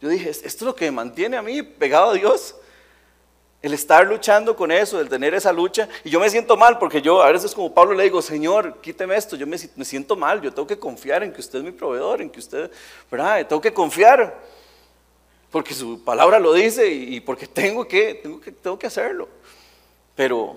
yo 0.01 0.07
dije, 0.07 0.29
esto 0.29 0.47
es 0.47 0.61
lo 0.61 0.75
que 0.75 0.85
me 0.85 0.91
mantiene 0.91 1.35
a 1.35 1.41
mí 1.41 1.61
pegado 1.61 2.11
a 2.11 2.13
Dios. 2.13 2.55
El 3.61 3.73
estar 3.73 4.05
luchando 4.05 4.55
con 4.55 4.71
eso, 4.71 5.01
el 5.01 5.09
tener 5.09 5.33
esa 5.33 5.51
lucha. 5.51 5.89
Y 6.03 6.09
yo 6.11 6.19
me 6.19 6.29
siento 6.29 6.55
mal 6.55 6.79
porque 6.79 7.01
yo 7.01 7.21
a 7.21 7.31
veces 7.31 7.53
como 7.53 7.73
Pablo 7.73 7.93
le 7.93 8.03
digo, 8.03 8.21
Señor, 8.21 8.79
quíteme 8.81 9.17
esto. 9.17 9.35
Yo 9.35 9.45
me, 9.45 9.57
siento 9.57 10.15
mal, 10.15 10.41
yo 10.41 10.53
tengo 10.53 10.67
que 10.67 10.79
confiar 10.79 11.23
en 11.23 11.33
que 11.33 11.41
usted 11.41 11.59
es 11.59 11.65
mi 11.65 11.71
proveedor, 11.71 12.21
en 12.21 12.29
que 12.29 12.39
usted, 12.39 12.71
¿verdad? 13.11 13.45
Tengo 13.47 13.61
que 13.61 13.73
confiar. 13.73 14.39
Porque 15.51 15.73
su 15.73 16.03
palabra 16.03 16.39
lo 16.39 16.53
dice 16.53 16.87
y, 16.87 17.19
porque 17.19 17.47
tengo 17.47 17.87
que, 17.87 18.13
tengo 18.15 18.39
que, 18.39 18.51
tengo 18.51 18.79
que 18.79 18.87
hacerlo. 18.87 19.27
Pero 20.15 20.55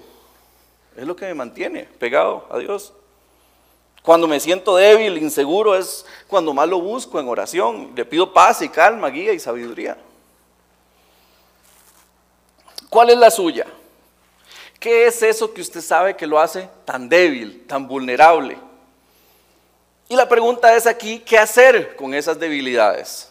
es 0.97 1.07
lo 1.07 1.17
que 1.17 1.27
me 1.27 1.35
mantiene 1.35 1.89
pegado 1.99 2.47
a 2.51 2.59
Dios. 2.59 2.93
Cuando 4.09 4.27
me 4.27 4.41
siento 4.41 4.75
débil, 4.75 5.19
inseguro, 5.19 5.77
es 5.77 6.07
cuando 6.29 6.55
más 6.55 6.67
lo 6.67 6.81
busco 6.81 7.21
en 7.21 7.29
oración. 7.29 7.93
Le 7.95 8.07
pido 8.07 8.33
paz 8.33 8.63
y 8.63 8.71
calma, 8.71 9.11
guía 9.11 9.35
y 9.35 9.39
sabiduría. 9.39 9.99
¿Cuál 12.89 13.11
es 13.11 13.19
la 13.19 13.31
suya? 13.31 13.67
¿Qué 14.81 15.07
es 15.09 15.23
eso 15.23 15.53
que 15.53 15.61
usted 15.61 15.83
sabe 15.83 16.17
que 16.17 16.27
lo 16.27 16.41
hace 16.41 16.71
tan 16.87 17.07
débil, 17.07 17.67
tan 17.67 17.87
vulnerable? 17.87 18.57
Y 20.09 20.17
la 20.17 20.27
pregunta 20.27 20.75
es 20.75 20.87
aquí, 20.87 21.19
¿qué 21.19 21.37
hacer 21.37 21.95
con 21.95 22.15
esas 22.15 22.41
debilidades? 22.41 23.31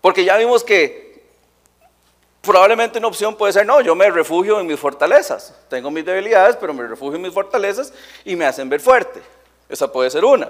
Porque 0.00 0.24
ya 0.24 0.38
vimos 0.38 0.64
que 0.64 1.09
probablemente 2.40 2.98
una 2.98 3.08
opción 3.08 3.36
puede 3.36 3.52
ser, 3.52 3.66
no, 3.66 3.80
yo 3.80 3.94
me 3.94 4.10
refugio 4.10 4.60
en 4.60 4.66
mis 4.66 4.78
fortalezas. 4.78 5.54
Tengo 5.68 5.90
mis 5.90 6.04
debilidades, 6.04 6.56
pero 6.56 6.72
me 6.72 6.86
refugio 6.86 7.16
en 7.16 7.22
mis 7.22 7.34
fortalezas 7.34 7.92
y 8.24 8.36
me 8.36 8.46
hacen 8.46 8.68
ver 8.68 8.80
fuerte. 8.80 9.20
Esa 9.68 9.90
puede 9.90 10.10
ser 10.10 10.24
una. 10.24 10.48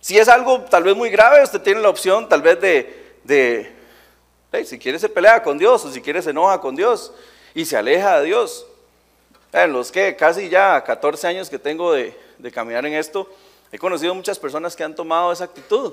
Si 0.00 0.18
es 0.18 0.28
algo 0.28 0.62
tal 0.62 0.82
vez 0.82 0.96
muy 0.96 1.10
grave, 1.10 1.42
usted 1.42 1.60
tiene 1.60 1.80
la 1.80 1.88
opción 1.88 2.28
tal 2.28 2.42
vez 2.42 2.60
de, 2.60 3.18
de 3.22 3.72
si 4.64 4.78
quiere 4.78 4.98
se 4.98 5.08
pelea 5.08 5.42
con 5.42 5.56
Dios 5.56 5.84
o 5.84 5.90
si 5.90 6.02
quiere 6.02 6.20
se 6.20 6.30
enoja 6.30 6.60
con 6.60 6.76
Dios 6.76 7.12
y 7.54 7.64
se 7.64 7.76
aleja 7.76 8.20
de 8.20 8.26
Dios. 8.26 8.66
En 9.52 9.72
los 9.72 9.92
que 9.92 10.16
casi 10.16 10.48
ya 10.48 10.82
14 10.82 11.26
años 11.26 11.50
que 11.50 11.58
tengo 11.58 11.92
de, 11.92 12.18
de 12.38 12.50
caminar 12.50 12.84
en 12.84 12.94
esto, 12.94 13.28
he 13.70 13.78
conocido 13.78 14.14
muchas 14.14 14.38
personas 14.38 14.76
que 14.76 14.84
han 14.84 14.94
tomado 14.94 15.32
esa 15.32 15.44
actitud. 15.44 15.92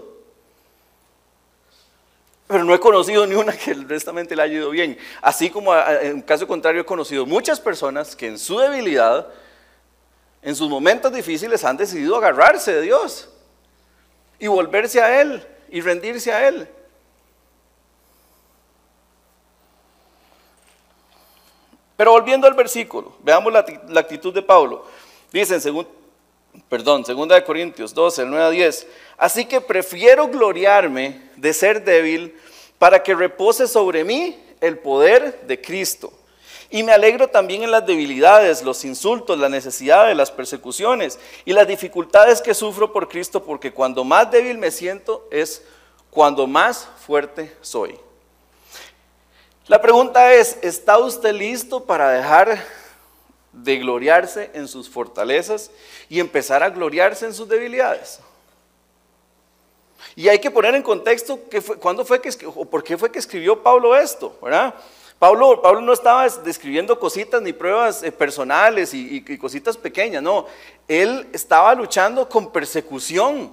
Pero 2.50 2.64
no 2.64 2.74
he 2.74 2.80
conocido 2.80 3.28
ni 3.28 3.36
una 3.36 3.56
que 3.56 3.74
honestamente 3.74 4.36
le 4.36 4.42
haya 4.42 4.56
ido 4.56 4.72
bien. 4.72 4.98
Así 5.22 5.52
como 5.52 5.72
en 5.78 6.20
caso 6.24 6.48
contrario 6.48 6.82
he 6.82 6.84
conocido 6.84 7.24
muchas 7.28 7.60
personas 7.60 8.16
que 8.16 8.26
en 8.26 8.40
su 8.40 8.58
debilidad, 8.58 9.28
en 10.42 10.56
sus 10.56 10.68
momentos 10.68 11.14
difíciles 11.14 11.64
han 11.64 11.78
decidido 11.78 12.16
agarrarse 12.16 12.74
de 12.74 12.82
Dios 12.82 13.30
y 14.40 14.48
volverse 14.48 15.00
a 15.00 15.22
Él 15.22 15.46
y 15.70 15.80
rendirse 15.80 16.34
a 16.34 16.48
Él. 16.48 16.68
Pero 21.96 22.14
volviendo 22.14 22.48
al 22.48 22.56
versículo, 22.56 23.16
veamos 23.22 23.54
la, 23.54 23.60
actitud 24.00 24.34
de 24.34 24.42
Pablo. 24.42 24.88
Dice 25.32 25.54
en 25.54 25.88
perdón, 26.68 27.06
segunda 27.06 27.36
de 27.36 27.44
Corintios 27.44 27.94
12, 27.94 28.24
el 28.24 28.30
9 28.30 28.46
a 28.46 28.50
10. 28.50 28.88
Así 29.18 29.46
que 29.46 29.62
prefiero 29.62 30.28
gloriarme 30.28 31.30
de 31.36 31.54
ser 31.54 31.84
débil 31.84 32.36
para 32.78 33.04
que 33.04 33.16
repose 33.16 33.68
sobre 33.68 34.04
mí 34.04 34.42
el 34.62 34.78
poder 34.78 35.42
de 35.42 35.60
Cristo. 35.60 36.14
Y 36.72 36.84
me 36.84 36.92
alegro 36.92 37.28
también 37.28 37.64
en 37.64 37.72
las 37.72 37.86
debilidades, 37.86 38.62
los 38.62 38.86
insultos, 38.86 39.40
la 39.40 39.50
necesidad 39.50 40.08
de 40.08 40.14
las 40.14 40.30
persecuciones 40.30 41.18
y 41.44 41.54
las 41.54 41.68
dificultades 41.68 42.42
que 42.42 42.54
sufro 42.54 42.94
por 42.94 43.10
Cristo, 43.10 43.44
porque 43.44 43.74
cuando 43.74 44.04
más 44.04 44.30
débil 44.30 44.58
me 44.60 44.70
siento 44.70 45.28
es 45.32 45.64
cuando 46.12 46.46
más 46.46 46.88
fuerte 47.06 47.56
soy. 47.62 48.00
La 49.66 49.82
pregunta 49.82 50.34
es, 50.34 50.58
¿está 50.62 50.98
usted 51.00 51.34
listo 51.34 51.84
para 51.84 52.12
dejar 52.12 52.64
de 53.64 53.78
gloriarse 53.78 54.52
en 54.54 54.68
sus 54.68 54.90
fortalezas 54.90 55.72
y 56.10 56.20
empezar 56.20 56.64
a 56.64 56.70
gloriarse 56.70 57.26
en 57.26 57.34
sus 57.34 57.48
debilidades? 57.48 58.20
Y 60.16 60.28
hay 60.28 60.40
que 60.40 60.52
poner 60.52 60.76
en 60.76 60.82
contexto 60.82 61.48
que 61.50 61.62
fue, 61.62 61.78
cuándo 61.78 62.04
fue 62.06 62.22
que 62.22 62.30
o 62.46 62.66
por 62.66 62.84
qué 62.84 62.98
fue 62.98 63.12
que 63.12 63.20
escribió 63.20 63.62
Pablo 63.62 63.96
esto, 63.96 64.38
¿verdad? 64.42 64.74
Pablo, 65.20 65.62
Pablo 65.62 65.82
no 65.82 65.92
estaba 65.92 66.28
describiendo 66.30 66.98
cositas 66.98 67.42
ni 67.42 67.52
pruebas 67.52 68.04
eh, 68.04 68.12
personales 68.12 68.94
y, 68.94 69.22
cositas 69.38 69.76
pequeñas, 69.76 70.24
no. 70.24 70.48
Él 70.88 71.28
estaba 71.34 71.76
luchando 71.76 72.28
con 72.30 72.52
persecución 72.52 73.52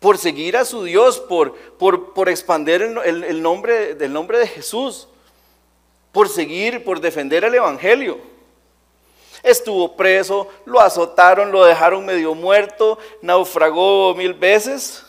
por 0.00 0.18
seguir 0.18 0.56
a 0.56 0.64
su 0.64 0.82
Dios, 0.82 1.20
por, 1.20 1.54
por, 1.54 2.12
por 2.12 2.28
expandir 2.28 2.82
el, 2.82 3.40
nombre, 3.40 3.94
del 3.94 4.12
nombre 4.12 4.38
de 4.38 4.48
Jesús, 4.48 5.08
por 6.10 6.28
seguir, 6.28 6.84
por 6.84 7.00
defender 7.00 7.44
el 7.44 7.54
Evangelio. 7.54 8.18
Estuvo 9.46 9.96
preso, 9.96 10.48
lo 10.64 10.80
azotaron, 10.80 11.52
lo 11.52 11.64
dejaron 11.64 12.04
medio 12.04 12.34
muerto, 12.34 12.98
naufragó 13.22 14.12
mil 14.16 14.34
veces. 14.34 15.04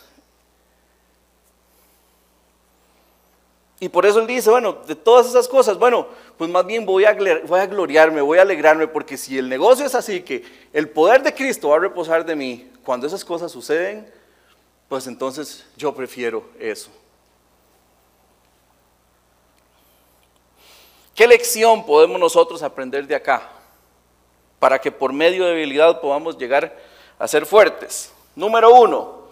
Y 3.79 3.89
por 3.89 4.05
eso 4.05 4.19
él 4.19 4.27
dice, 4.27 4.51
bueno, 4.51 4.73
de 4.85 4.95
todas 4.95 5.25
esas 5.25 5.47
cosas, 5.47 5.79
bueno, 5.79 6.07
pues 6.37 6.51
más 6.51 6.63
bien 6.67 6.85
voy 6.85 7.05
a, 7.05 7.13
gloriarme, 7.13 8.21
voy 8.21 8.37
a 8.37 8.43
alegrarme, 8.43 8.87
porque 8.87 9.17
si 9.17 9.39
el 9.39 9.49
negocio 9.49 9.87
es 9.87 9.95
así, 9.95 10.21
que 10.21 10.43
el 10.71 10.87
poder 10.87 11.23
de 11.23 11.33
Cristo 11.33 11.69
va 11.69 11.77
a 11.77 11.79
reposar 11.79 12.23
de 12.23 12.35
mí, 12.35 12.71
cuando 12.83 13.07
esas 13.07 13.25
cosas 13.25 13.51
suceden, 13.51 14.07
pues 14.87 15.07
entonces 15.07 15.65
yo 15.75 15.95
prefiero 15.95 16.43
eso. 16.59 16.91
¿Qué 21.15 21.27
lección 21.27 21.83
podemos 21.83 22.19
nosotros 22.19 22.61
aprender 22.61 23.07
de 23.07 23.15
acá? 23.15 23.56
Para 24.59 24.79
que 24.79 24.91
por 24.91 25.13
medio 25.13 25.45
de 25.45 25.51
debilidad 25.51 26.01
podamos 26.01 26.37
llegar 26.37 26.75
a 27.19 27.27
ser 27.27 27.45
fuertes. 27.45 28.11
Número 28.35 28.73
uno, 28.73 29.27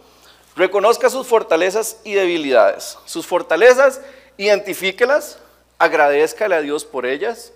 reconozca 0.55 1.09
sus 1.09 1.27
fortalezas 1.27 1.99
y 2.03 2.13
debilidades. 2.13 2.97
Sus 3.05 3.25
fortalezas, 3.25 4.01
identifíquelas, 4.37 5.39
agradezcale 5.77 6.55
a 6.55 6.61
Dios 6.61 6.85
por 6.85 7.05
ellas, 7.05 7.53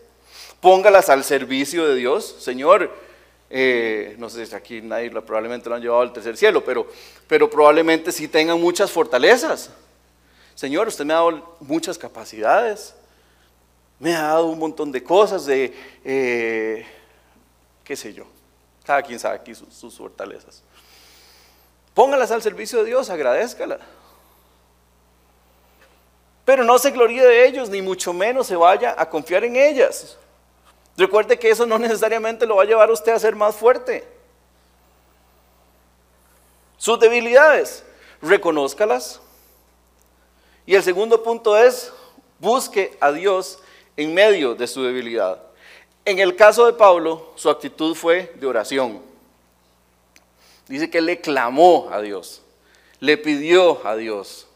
póngalas 0.62 1.10
al 1.10 1.24
servicio 1.24 1.88
de 1.88 1.96
Dios. 1.96 2.36
Señor, 2.40 2.92
eh, 3.50 4.16
no 4.20 4.30
sé 4.30 4.46
si 4.46 4.56
aquí 4.56 4.82
nadie 4.82 5.10
probablemente 5.10 5.70
lo 5.70 5.76
han 5.76 5.82
llevado 5.82 6.02
al 6.02 6.14
tercer 6.14 6.38
cielo, 6.38 6.64
pero, 6.64 6.88
pero 7.28 7.50
probablemente 7.50 8.12
sí 8.12 8.28
tengan 8.28 8.60
muchas 8.60 8.92
fortalezas. 8.92 9.72
Señor, 10.54 10.88
usted 10.88 11.06
me 11.06 11.14
ha 11.14 11.18
dado 11.18 11.56
muchas 11.62 11.98
capacidades, 11.98 12.94
me 13.98 14.14
ha 14.16 14.24
dado 14.24 14.48
un 14.48 14.60
montón 14.60 14.92
de 14.92 15.02
cosas, 15.02 15.46
de, 15.46 15.74
eh, 16.04 16.86
qué 17.90 17.96
sé 17.96 18.14
yo, 18.14 18.26
cada 18.86 19.02
quien 19.02 19.20
sabe 19.20 19.38
aquí 19.38 19.56
sus, 19.56 19.74
sus 19.74 19.98
fortalezas. 19.98 20.62
Póngalas 21.96 22.30
al 22.30 22.40
servicio 22.40 22.78
de 22.78 22.86
Dios, 22.86 23.10
agradezcalas. 23.10 23.80
Pero 26.46 26.64
no 26.64 26.78
se 26.78 26.92
gloríe 26.92 27.24
de 27.26 27.48
ellos, 27.48 27.68
ni 27.68 27.82
mucho 27.82 28.14
menos 28.14 28.46
se 28.46 28.56
vaya 28.56 28.94
a 28.96 29.10
confiar 29.10 29.44
en 29.44 29.56
ellas. 29.56 30.20
Recuerde 30.98 31.40
que 31.40 31.50
eso 31.50 31.66
no 31.66 31.80
necesariamente 31.80 32.46
lo 32.46 32.58
va 32.58 32.62
a 32.62 32.68
llevar 32.68 32.90
a 32.90 32.94
usted 32.94 33.12
a 33.12 33.18
ser 33.18 33.36
más 33.36 33.56
fuerte. 33.56 34.08
Sus 36.78 37.00
debilidades, 37.00 37.84
reconózcalas. 38.22 39.20
Y 40.68 40.76
el 40.76 40.84
segundo 40.84 41.24
punto 41.24 41.58
es, 41.58 41.92
busque 42.38 42.96
a 43.00 43.12
Dios 43.12 43.58
en 43.98 44.14
medio 44.14 44.54
de 44.54 44.68
su 44.68 44.84
debilidad. 44.84 45.49
En 46.06 46.20
el 46.20 46.36
caso 46.36 46.66
de 46.66 46.74
Pablo, 46.74 47.34
su 47.36 47.50
actitud 47.50 47.96
fue 47.96 48.34
de 48.36 48.48
oración. 48.48 49.02
Dice 50.68 50.90
que 50.90 51.02
le 51.02 51.20
clamó 51.20 51.90
a 51.92 52.02
Dios, 52.02 52.42
le 53.00 53.18
pidió 53.18 53.86
a 53.86 53.96
Dios, 53.96 54.48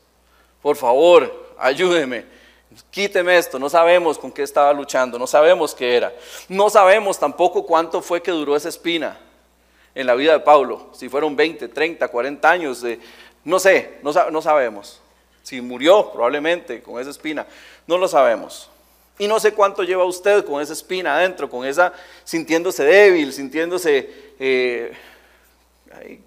por 0.62 0.76
favor, 0.76 1.54
ayúdeme, 1.58 2.26
quíteme 2.92 3.38
esto, 3.38 3.60
no 3.60 3.70
sabemos 3.70 4.18
con 4.18 4.32
qué 4.32 4.44
estaba 4.44 4.72
luchando, 4.74 5.20
no 5.20 5.28
sabemos 5.28 5.74
qué 5.76 5.96
era. 5.96 6.14
No 6.48 6.70
sabemos 6.70 7.20
tampoco 7.20 7.66
cuánto 7.66 8.02
fue 8.02 8.22
que 8.22 8.32
duró 8.32 8.56
esa 8.56 8.70
espina 8.70 9.20
en 9.96 10.08
la 10.08 10.16
vida 10.16 10.34
de 10.34 10.40
Pablo, 10.40 10.90
si 10.94 11.10
fueron 11.10 11.36
20, 11.36 11.68
30, 11.68 12.08
40 12.08 12.50
años, 12.50 12.84
no 13.44 13.60
sé, 13.60 14.00
no 14.02 14.42
sabemos. 14.42 15.02
Si 15.44 15.62
murió 15.62 16.12
probablemente 16.12 16.82
con 16.82 17.00
esa 17.02 17.10
espina, 17.10 17.46
no 17.86 17.98
lo 17.98 18.08
sabemos. 18.08 18.70
Y 19.20 19.28
no 19.28 19.40
sé 19.40 19.54
cuánto 19.54 19.84
lleva 19.84 20.06
usted 20.06 20.44
con 20.46 20.62
esa 20.62 20.74
espina 20.74 21.16
adentro, 21.16 21.50
con 21.50 21.66
esa 21.66 21.94
sintiéndose 22.24 22.84
débil, 22.84 23.32
sintiéndose 23.32 24.34
eh, 24.40 24.94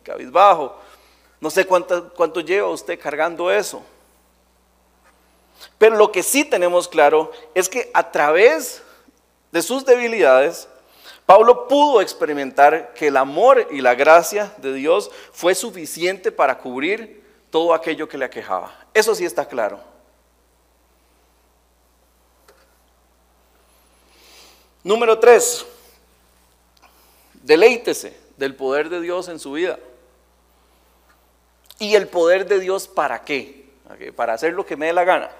cabizbajo. 0.02 0.78
No 1.40 1.50
sé 1.50 1.66
cuánto, 1.66 2.12
cuánto 2.14 2.40
lleva 2.40 2.68
usted 2.68 2.98
cargando 2.98 3.50
eso. 3.50 3.82
Pero 5.78 5.96
lo 5.96 6.12
que 6.12 6.22
sí 6.22 6.44
tenemos 6.44 6.88
claro 6.88 7.32
es 7.54 7.68
que 7.68 7.90
a 7.92 8.10
través 8.10 8.82
de 9.50 9.62
sus 9.62 9.84
debilidades, 9.84 10.68
Pablo 11.24 11.66
pudo 11.66 12.00
experimentar 12.00 12.94
que 12.94 13.08
el 13.08 13.16
amor 13.16 13.66
y 13.70 13.80
la 13.80 13.94
gracia 13.94 14.52
de 14.58 14.72
Dios 14.72 15.10
fue 15.32 15.54
suficiente 15.54 16.30
para 16.30 16.58
cubrir 16.58 17.24
todo 17.50 17.74
aquello 17.74 18.08
que 18.08 18.18
le 18.18 18.24
aquejaba. 18.24 18.72
Eso 18.94 19.14
sí 19.14 19.24
está 19.24 19.46
claro. 19.46 19.95
Número 24.86 25.18
tres, 25.18 25.66
deleítese 27.42 28.16
del 28.36 28.54
poder 28.54 28.88
de 28.88 29.00
Dios 29.00 29.26
en 29.26 29.40
su 29.40 29.50
vida. 29.50 29.80
¿Y 31.80 31.96
el 31.96 32.06
poder 32.06 32.46
de 32.46 32.60
Dios 32.60 32.86
para 32.86 33.24
qué? 33.24 33.68
Para 34.14 34.34
hacer 34.34 34.52
lo 34.52 34.64
que 34.64 34.76
me 34.76 34.86
dé 34.86 34.92
la 34.92 35.02
gana 35.02 35.30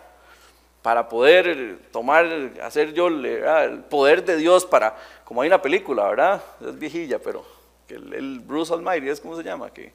para 0.83 1.09
poder 1.09 1.79
tomar, 1.93 2.27
hacer 2.61 2.93
yo 2.93 3.07
el 3.07 3.85
poder 3.89 4.25
de 4.25 4.37
Dios 4.37 4.67
para, 4.67 4.97
como 5.25 5.43
hay 5.43 5.47
una 5.47 5.63
película, 5.63 6.09
¿verdad? 6.09 6.43
Es 6.61 6.77
viejilla, 6.77 7.21
pero 7.21 7.45
el, 7.89 8.41
Bruce 8.41 8.73
Almighty 8.73 9.09
es 9.09 9.21
como 9.21 9.37
se 9.37 9.45
llama, 9.45 9.71
que 9.71 9.93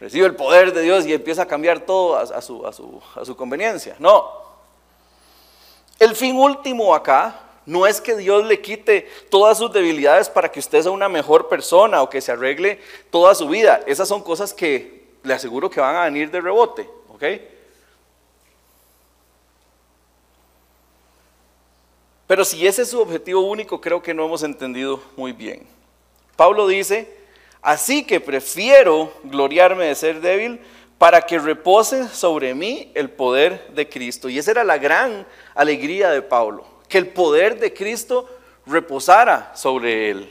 recibe 0.00 0.26
el 0.26 0.34
poder 0.34 0.72
de 0.72 0.82
Dios 0.82 1.06
y 1.06 1.14
empieza 1.14 1.42
a 1.42 1.46
cambiar 1.46 1.78
todo 1.78 2.16
a 2.16 2.42
su 2.42 3.36
conveniencia. 3.36 3.94
No. 4.00 4.32
El 5.96 6.16
fin 6.16 6.36
último 6.36 6.92
acá 6.92 7.49
No 7.70 7.86
es 7.86 8.00
que 8.00 8.16
Dios 8.16 8.44
le 8.46 8.60
quite 8.60 9.08
todas 9.28 9.56
sus 9.58 9.72
debilidades 9.72 10.28
para 10.28 10.50
que 10.50 10.58
usted 10.58 10.82
sea 10.82 10.90
una 10.90 11.08
mejor 11.08 11.48
persona 11.48 12.02
o 12.02 12.10
que 12.10 12.20
se 12.20 12.32
arregle 12.32 12.80
toda 13.12 13.32
su 13.32 13.48
vida. 13.48 13.80
Esas 13.86 14.08
son 14.08 14.24
cosas 14.24 14.52
que 14.52 15.04
le 15.22 15.34
aseguro 15.34 15.70
que 15.70 15.80
van 15.80 15.94
a 15.94 16.02
venir 16.02 16.32
de 16.32 16.40
rebote. 16.40 16.90
Pero 22.26 22.44
si 22.44 22.66
ese 22.66 22.82
es 22.82 22.90
su 22.90 23.00
objetivo 23.00 23.42
único, 23.42 23.80
creo 23.80 24.02
que 24.02 24.14
no 24.14 24.24
hemos 24.24 24.42
entendido 24.42 25.00
muy 25.16 25.30
bien. 25.30 25.64
Pablo 26.34 26.66
dice, 26.66 27.08
así 27.62 28.04
que 28.04 28.18
prefiero 28.18 29.12
gloriarme 29.22 29.84
de 29.84 29.94
ser 29.94 30.20
débil 30.20 30.60
para 30.98 31.22
que 31.22 31.38
repose 31.38 32.08
sobre 32.08 32.52
mí 32.52 32.90
el 32.96 33.10
poder 33.10 33.68
de 33.74 33.88
Cristo. 33.88 34.28
Y 34.28 34.40
esa 34.40 34.50
era 34.50 34.64
la 34.64 34.78
gran 34.78 35.24
alegría 35.54 36.10
de 36.10 36.20
Pablo, 36.20 36.66
que 36.90 36.98
el 36.98 37.08
poder 37.08 37.58
de 37.58 37.72
Cristo 37.72 38.28
reposara 38.66 39.52
sobre 39.54 40.10
él. 40.10 40.30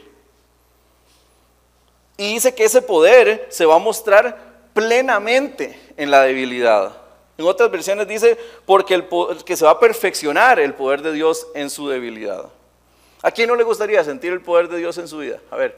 Y 2.17 2.33
dice 2.33 2.53
que 2.53 2.65
ese 2.65 2.81
poder 2.81 3.47
se 3.49 3.65
va 3.65 3.75
a 3.75 3.79
mostrar 3.79 4.37
plenamente 4.73 5.79
en 5.95 6.11
la 6.11 6.21
debilidad. 6.23 6.97
En 7.37 7.45
otras 7.45 7.71
versiones 7.71 8.09
dice, 8.09 8.37
porque 8.65 8.93
el 8.93 9.07
que 9.45 9.55
se 9.55 9.63
va 9.63 9.71
a 9.71 9.79
perfeccionar 9.79 10.59
el 10.59 10.73
poder 10.73 11.01
de 11.01 11.13
Dios 11.13 11.47
en 11.55 11.69
su 11.69 11.87
debilidad. 11.87 12.49
¿A 13.21 13.31
quién 13.31 13.47
no 13.47 13.55
le 13.55 13.63
gustaría 13.63 14.03
sentir 14.03 14.33
el 14.33 14.41
poder 14.41 14.67
de 14.67 14.79
Dios 14.79 14.97
en 14.97 15.07
su 15.07 15.19
vida? 15.19 15.39
A 15.49 15.55
ver, 15.55 15.77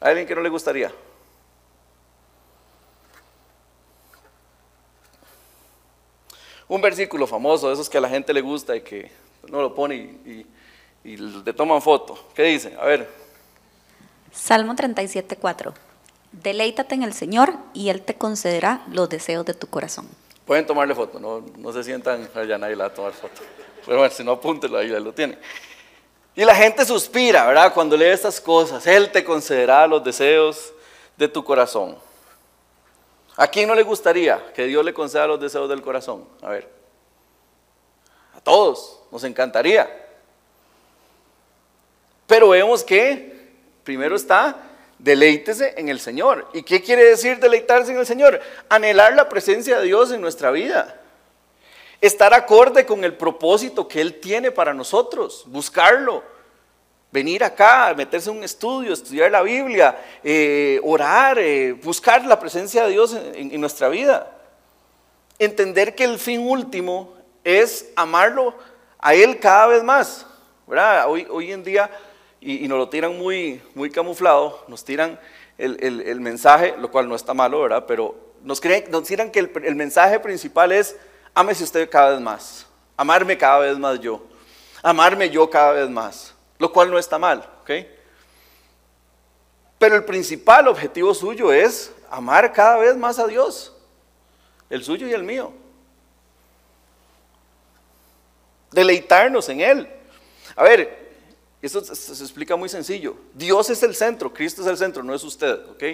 ¿a 0.00 0.08
alguien 0.08 0.26
que 0.26 0.34
no 0.34 0.40
le 0.40 0.48
gustaría? 0.48 0.90
Un 6.66 6.80
versículo 6.80 7.26
famoso, 7.26 7.68
de 7.68 7.74
esos 7.74 7.90
que 7.90 7.98
a 7.98 8.00
la 8.00 8.08
gente 8.08 8.32
le 8.32 8.40
gusta 8.40 8.74
y 8.74 8.80
que 8.80 9.10
no 9.48 9.60
lo 9.62 9.74
pone 9.74 9.96
y, 9.96 10.46
y, 11.04 11.16
le 11.16 11.52
toman 11.52 11.80
foto. 11.80 12.18
¿Qué 12.34 12.44
dice? 12.44 12.76
A 12.80 12.84
ver. 12.84 13.08
Salmo 14.32 14.74
37, 14.74 15.36
4. 15.36 15.74
Deleítate 16.32 16.94
en 16.94 17.02
el 17.02 17.12
Señor 17.12 17.54
y 17.74 17.88
Él 17.88 18.02
te 18.02 18.14
concederá 18.14 18.84
los 18.92 19.08
deseos 19.08 19.44
de 19.44 19.54
tu 19.54 19.66
corazón. 19.66 20.08
Pueden 20.46 20.66
tomarle 20.66 20.94
foto, 20.94 21.18
no, 21.18 21.44
no 21.56 21.72
se 21.72 21.84
sientan, 21.84 22.28
allá 22.34 22.58
nadie 22.58 22.76
la 22.76 22.84
va 22.84 22.90
a 22.90 22.94
tomar 22.94 23.12
foto. 23.12 23.42
Pero 23.86 23.98
bueno, 23.98 24.14
si 24.14 24.22
no, 24.22 24.32
apúntelo 24.32 24.78
ahí, 24.78 24.92
ahí 24.92 25.02
lo 25.02 25.12
tiene. 25.12 25.38
Y 26.34 26.44
la 26.44 26.54
gente 26.54 26.84
suspira, 26.84 27.46
¿verdad? 27.46 27.74
Cuando 27.74 27.96
lee 27.96 28.06
estas 28.06 28.40
cosas, 28.40 28.86
Él 28.86 29.10
te 29.10 29.24
concederá 29.24 29.86
los 29.86 30.02
deseos 30.04 30.72
de 31.16 31.28
tu 31.28 31.44
corazón. 31.44 31.96
¿A 33.36 33.46
quién 33.48 33.68
no 33.68 33.74
le 33.74 33.82
gustaría 33.82 34.52
que 34.54 34.66
Dios 34.66 34.84
le 34.84 34.94
conceda 34.94 35.26
los 35.26 35.40
deseos 35.40 35.68
del 35.68 35.82
corazón? 35.82 36.24
A 36.42 36.50
ver. 36.50 36.79
Todos, 38.50 38.98
nos 39.12 39.22
encantaría. 39.22 39.88
Pero 42.26 42.48
vemos 42.48 42.82
que 42.82 43.52
primero 43.84 44.16
está 44.16 44.70
Deleítese 45.02 45.74
en 45.78 45.88
el 45.88 45.98
Señor. 45.98 46.46
¿Y 46.52 46.62
qué 46.62 46.82
quiere 46.82 47.04
decir 47.04 47.38
deleitarse 47.38 47.90
en 47.92 47.98
el 47.98 48.06
Señor? 48.06 48.38
Anhelar 48.68 49.14
la 49.14 49.30
presencia 49.30 49.78
de 49.78 49.86
Dios 49.86 50.12
en 50.12 50.20
nuestra 50.20 50.50
vida. 50.50 51.00
Estar 52.02 52.34
acorde 52.34 52.84
con 52.84 53.02
el 53.02 53.14
propósito 53.14 53.88
que 53.88 54.02
Él 54.02 54.20
tiene 54.20 54.50
para 54.50 54.74
nosotros. 54.74 55.44
Buscarlo. 55.46 56.22
Venir 57.10 57.42
acá, 57.42 57.94
meterse 57.96 58.30
en 58.30 58.36
un 58.36 58.44
estudio, 58.44 58.92
estudiar 58.92 59.30
la 59.30 59.42
Biblia, 59.42 59.98
eh, 60.22 60.78
orar, 60.84 61.38
eh, 61.38 61.72
buscar 61.72 62.26
la 62.26 62.38
presencia 62.38 62.84
de 62.84 62.90
Dios 62.90 63.16
en, 63.34 63.58
nuestra 63.58 63.88
vida. 63.88 64.30
Entender 65.38 65.94
que 65.94 66.04
el 66.04 66.18
fin 66.18 66.46
último 66.46 67.14
es 67.44 67.90
amarlo 67.96 68.54
a 68.98 69.14
Él 69.14 69.38
cada 69.38 69.66
vez 69.68 69.82
más. 69.82 70.26
Hoy, 71.06 71.26
hoy 71.30 71.52
en 71.52 71.64
día 71.64 71.90
y, 72.40 72.66
nos 72.68 72.78
lo 72.78 72.88
tiran 72.88 73.16
muy, 73.18 73.60
muy 73.74 73.90
camuflado, 73.90 74.64
nos 74.68 74.84
tiran 74.84 75.18
el, 75.58 76.20
mensaje, 76.20 76.74
lo 76.78 76.90
cual 76.90 77.08
no 77.08 77.14
está 77.14 77.34
malo, 77.34 77.60
¿verdad? 77.60 77.84
Pero 77.86 78.14
nos, 78.42 78.60
creen, 78.60 78.90
nos 78.90 79.04
tiran 79.04 79.30
que 79.30 79.40
el, 79.40 79.76
mensaje 79.76 80.18
principal 80.18 80.72
es, 80.72 80.96
ámese 81.34 81.64
usted 81.64 81.88
cada 81.90 82.12
vez 82.12 82.20
más, 82.20 82.66
amarme 82.96 83.36
cada 83.36 83.58
vez 83.58 83.78
más 83.78 84.00
yo, 84.00 84.22
amarme 84.82 85.28
yo 85.28 85.50
cada 85.50 85.72
vez 85.72 85.90
más, 85.90 86.34
lo 86.58 86.72
cual 86.72 86.90
no 86.90 86.98
está 86.98 87.18
mal, 87.18 87.46
¿ok? 87.62 87.70
Pero 89.78 89.96
el 89.96 90.04
principal 90.04 90.68
objetivo 90.68 91.12
suyo 91.14 91.52
es 91.52 91.92
amar 92.10 92.52
cada 92.52 92.78
vez 92.78 92.96
más 92.96 93.18
a 93.18 93.26
Dios, 93.26 93.76
el 94.70 94.82
suyo 94.82 95.06
y 95.06 95.12
el 95.12 95.24
mío. 95.24 95.52
Deleitarnos 98.72 99.48
en 99.48 99.60
Él. 99.60 99.88
A 100.56 100.64
ver, 100.64 101.10
esto 101.62 101.82
se, 101.82 102.22
explica 102.22 102.56
muy 102.56 102.68
sencillo. 102.68 103.16
Dios 103.34 103.68
es 103.70 103.82
el 103.82 103.94
centro, 103.94 104.32
Cristo 104.32 104.62
es 104.62 104.68
el 104.68 104.78
centro, 104.78 105.02
no 105.02 105.14
es 105.14 105.22
usted, 105.22 105.68
¿ok? 105.70 105.84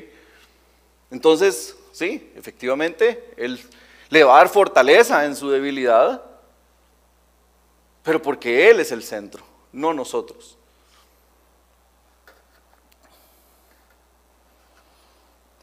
Entonces, 1.11 1.77
sí, 1.93 2.31
efectivamente, 2.37 3.33
Él 3.37 3.61
le 4.09 4.25
va 4.25 4.35
a 4.35 4.39
dar 4.39 4.49
fortaleza 4.49 5.25
en 5.25 5.35
su 5.35 5.51
debilidad, 5.51 6.23
pero 8.03 8.23
porque 8.23 8.71
Él 8.71 8.81
es 8.81 8.93
el 8.93 9.03
centro, 9.03 9.45
no 9.73 9.93
nosotros. 9.93 10.57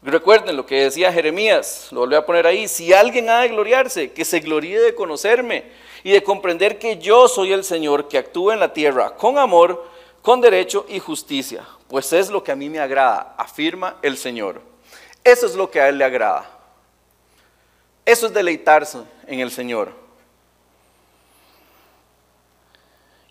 Recuerden 0.02 0.54
lo 0.54 0.66
que 0.66 0.82
decía 0.82 1.10
Jeremías, 1.10 1.88
lo 1.90 2.00
volví 2.00 2.14
a 2.14 2.26
poner 2.26 2.46
ahí, 2.46 2.68
si 2.68 2.92
alguien 2.92 3.30
ha 3.30 3.40
de 3.40 3.48
gloriarse, 3.48 4.12
que 4.12 4.26
se 4.26 4.40
gloríe 4.40 4.78
de 4.78 4.94
conocerme 4.94 5.64
y 6.04 6.12
de 6.12 6.22
comprender 6.22 6.78
que 6.78 6.98
yo 6.98 7.26
soy 7.26 7.52
el 7.52 7.64
Señor 7.64 8.08
que 8.08 8.18
actúa 8.18 8.52
en 8.52 8.60
la 8.60 8.72
tierra 8.72 9.16
con 9.16 9.38
amor, 9.38 9.88
con 10.22 10.40
derecho 10.40 10.84
y 10.88 11.00
justicia, 11.00 11.66
pues 11.88 12.12
es 12.12 12.28
lo 12.28 12.44
que 12.44 12.52
a 12.52 12.56
mí 12.56 12.68
me 12.68 12.78
agrada, 12.78 13.34
afirma 13.38 13.96
el 14.02 14.18
Señor. 14.18 14.60
Eso 15.24 15.46
es 15.46 15.54
lo 15.54 15.70
que 15.70 15.80
a 15.80 15.88
Él 15.88 15.96
le 15.96 16.04
agrada. 16.04 16.46
Eso 18.04 18.26
es 18.26 18.34
deleitarse 18.34 18.98
en 19.26 19.40
el 19.40 19.50
Señor. 19.50 19.92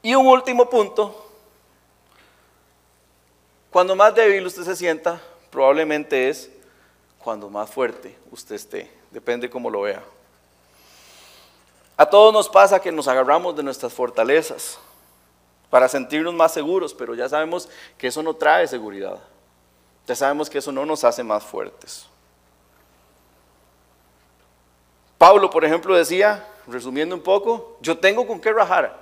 Y 0.01 0.15
un 0.15 0.25
último 0.25 0.67
punto, 0.67 1.31
cuando 3.69 3.95
más 3.95 4.15
débil 4.15 4.47
usted 4.47 4.63
se 4.63 4.75
sienta, 4.75 5.21
probablemente 5.51 6.27
es 6.27 6.49
cuando 7.19 7.49
más 7.51 7.69
fuerte 7.69 8.17
usted 8.31 8.55
esté, 8.55 8.91
depende 9.11 9.47
cómo 9.47 9.69
lo 9.69 9.81
vea. 9.81 10.03
A 11.95 12.05
todos 12.05 12.33
nos 12.33 12.49
pasa 12.49 12.79
que 12.79 12.91
nos 12.91 13.07
agarramos 13.07 13.55
de 13.55 13.63
nuestras 13.63 13.93
fortalezas, 13.93 14.79
para 15.69 15.89
sentirnos 15.89 16.33
más 16.35 16.53
seguros, 16.53 16.93
pero 16.93 17.15
ya 17.15 17.27
sabemos 17.27 17.67
que 17.97 18.05
eso 18.05 18.21
no 18.21 18.35
trae 18.35 18.67
seguridad. 18.67 19.17
Ya 20.05 20.15
sabemos 20.15 20.47
que 20.47 20.59
eso 20.59 20.71
no 20.71 20.85
nos 20.85 21.03
hace 21.03 21.23
más 21.23 21.43
fuertes. 21.43 22.05
Pablo, 25.17 25.49
por 25.49 25.65
ejemplo, 25.65 25.95
decía, 25.95 26.47
resumiendo 26.67 27.15
un 27.15 27.21
poco, 27.21 27.77
yo 27.81 27.97
tengo 27.97 28.27
con 28.27 28.39
qué 28.39 28.53
rajar. 28.53 29.01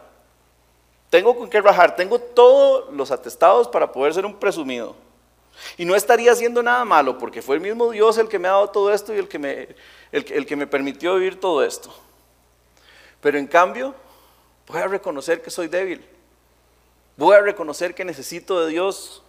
Tengo 1.09 1.37
con 1.37 1.49
qué 1.49 1.59
rajar, 1.59 1.95
tengo 1.95 2.19
todos 2.19 2.93
los 2.93 3.11
atestados 3.11 3.67
para 3.67 3.91
poder 3.91 4.13
ser 4.13 4.25
un 4.25 4.35
presumido. 4.35 4.95
Y 5.77 5.83
no 5.83 5.93
estaría 5.93 6.31
haciendo 6.31 6.63
nada 6.63 6.85
malo, 6.85 7.17
porque 7.17 7.41
fue 7.41 7.55
el 7.55 7.61
mismo 7.61 7.91
Dios 7.91 8.17
el 8.17 8.29
que 8.29 8.39
me 8.39 8.47
ha 8.47 8.51
dado 8.51 8.69
todo 8.69 8.93
esto 8.93 9.13
y 9.13 9.17
el 9.17 9.27
que 9.27 9.39
me, 9.39 9.75
el 10.13 10.45
que 10.45 10.55
me 10.55 10.67
permitió 10.67 11.15
vivir 11.15 11.37
todo 11.37 11.65
esto. 11.65 11.93
Pero 13.21 13.37
en 13.37 13.47
cambio, 13.47 13.95
voy 14.67 14.81
a 14.81 14.87
reconocer 14.87 15.41
que 15.41 15.49
soy 15.49 15.67
débil. 15.67 16.03
Voy 17.15 17.35
a 17.35 17.41
reconocer 17.41 17.93
que 17.93 18.03
necesito 18.03 18.65
de 18.65 18.71
Dios. 18.71 19.23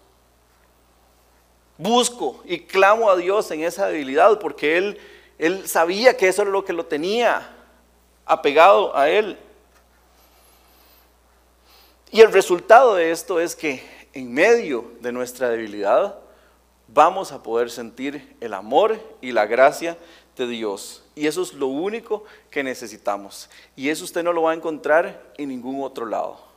Busco 1.76 2.42
y 2.44 2.60
clamo 2.60 3.10
a 3.10 3.16
Dios 3.16 3.50
en 3.50 3.62
esa 3.62 3.86
debilidad 3.86 4.38
porque 4.38 4.78
Él, 4.78 4.98
él 5.38 5.68
sabía 5.68 6.16
que 6.16 6.28
eso 6.28 6.42
era 6.42 6.50
lo 6.50 6.64
que 6.64 6.72
lo 6.72 6.86
tenía 6.86 7.54
apegado 8.24 8.96
a 8.96 9.10
Él. 9.10 9.38
Y 12.10 12.20
el 12.20 12.32
resultado 12.32 12.94
de 12.94 13.10
esto 13.10 13.40
es 13.40 13.56
que 13.56 13.82
en 14.12 14.32
medio 14.32 14.92
de 15.00 15.12
nuestra 15.12 15.48
debilidad 15.48 16.18
vamos 16.88 17.32
a 17.32 17.42
poder 17.42 17.70
sentir 17.70 18.36
el 18.40 18.52
amor 18.52 19.00
y 19.20 19.32
la 19.32 19.46
gracia 19.46 19.96
de 20.36 20.46
Dios. 20.46 21.02
Y 21.14 21.26
eso 21.26 21.42
es 21.42 21.52
lo 21.52 21.66
único 21.66 22.24
que 22.50 22.62
necesitamos. 22.62 23.48
Y 23.76 23.88
eso 23.88 24.04
usted 24.04 24.22
no 24.22 24.32
lo 24.32 24.42
va 24.42 24.52
a 24.52 24.54
encontrar 24.54 25.32
en 25.36 25.48
ningún 25.48 25.82
otro 25.82 26.06
lado 26.06 26.52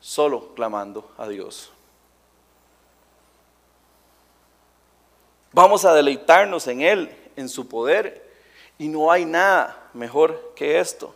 solo 0.00 0.54
clamando 0.54 1.10
a 1.18 1.28
Dios. 1.28 1.70
Vamos 5.52 5.84
a 5.84 5.92
deleitarnos 5.92 6.66
en 6.68 6.80
Él, 6.80 7.16
en 7.36 7.48
su 7.48 7.68
poder, 7.68 8.28
y 8.78 8.88
no 8.88 9.10
hay 9.10 9.24
nada 9.24 9.90
mejor 9.92 10.52
que 10.56 10.80
esto. 10.80 11.14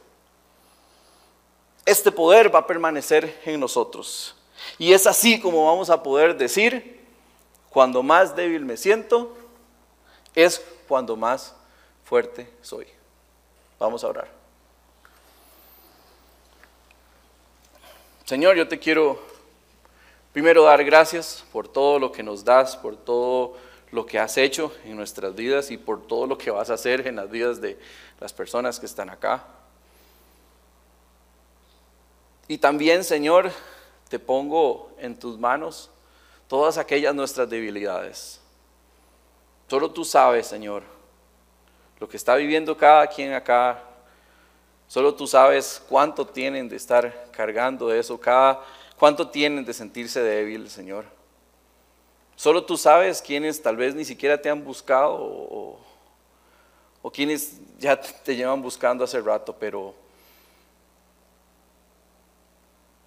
Este 1.86 2.10
poder 2.12 2.54
va 2.54 2.60
a 2.60 2.66
permanecer 2.66 3.40
en 3.44 3.60
nosotros. 3.60 4.36
Y 4.78 4.92
es 4.92 5.06
así 5.06 5.40
como 5.40 5.66
vamos 5.66 5.88
a 5.90 6.02
poder 6.02 6.36
decir, 6.36 7.00
cuando 7.70 8.02
más 8.02 8.34
débil 8.34 8.64
me 8.64 8.76
siento, 8.76 9.36
es 10.34 10.62
cuando 10.88 11.16
más 11.16 11.54
fuerte 12.04 12.48
soy. 12.62 12.86
Vamos 13.78 14.04
a 14.04 14.08
orar. 14.08 14.28
Señor, 18.24 18.56
yo 18.56 18.66
te 18.66 18.78
quiero 18.78 19.20
primero 20.32 20.64
dar 20.64 20.82
gracias 20.84 21.44
por 21.52 21.68
todo 21.68 21.98
lo 21.98 22.10
que 22.10 22.22
nos 22.22 22.44
das, 22.44 22.76
por 22.76 22.96
todo 22.96 23.56
lo 23.90 24.06
que 24.06 24.18
has 24.18 24.36
hecho 24.38 24.72
en 24.84 24.96
nuestras 24.96 25.34
vidas 25.34 25.70
y 25.70 25.76
por 25.76 26.06
todo 26.06 26.26
lo 26.26 26.38
que 26.38 26.50
vas 26.50 26.70
a 26.70 26.74
hacer 26.74 27.06
en 27.06 27.16
las 27.16 27.30
vidas 27.30 27.60
de 27.60 27.78
las 28.20 28.32
personas 28.32 28.80
que 28.80 28.86
están 28.86 29.10
acá. 29.10 29.44
Y 32.48 32.58
también, 32.58 33.04
Señor, 33.04 33.52
te 34.08 34.18
pongo 34.18 34.90
en 34.98 35.18
tus 35.18 35.38
manos 35.38 35.90
todas 36.48 36.78
aquellas 36.78 37.14
nuestras 37.14 37.48
debilidades. 37.48 38.40
Solo 39.68 39.90
tú 39.90 40.04
sabes, 40.04 40.46
Señor, 40.46 40.93
lo 42.04 42.08
que 42.10 42.18
está 42.18 42.36
viviendo 42.36 42.76
cada 42.76 43.06
quien 43.06 43.32
acá. 43.32 43.82
Solo 44.86 45.14
tú 45.14 45.26
sabes 45.26 45.82
cuánto 45.88 46.26
tienen 46.26 46.68
de 46.68 46.76
estar 46.76 47.30
cargando 47.30 47.90
eso, 47.94 48.20
cada, 48.20 48.62
cuánto 48.98 49.26
tienen 49.30 49.64
de 49.64 49.72
sentirse 49.72 50.20
débil, 50.22 50.68
Señor. 50.68 51.06
Solo 52.36 52.62
tú 52.62 52.76
sabes 52.76 53.22
quiénes 53.22 53.62
tal 53.62 53.78
vez 53.78 53.94
ni 53.94 54.04
siquiera 54.04 54.36
te 54.36 54.50
han 54.50 54.62
buscado 54.62 55.14
o, 55.14 55.80
o 57.00 57.10
quienes 57.10 57.58
ya 57.78 57.98
te 57.98 58.36
llevan 58.36 58.60
buscando 58.60 59.02
hace 59.02 59.18
rato, 59.22 59.56
pero 59.58 59.94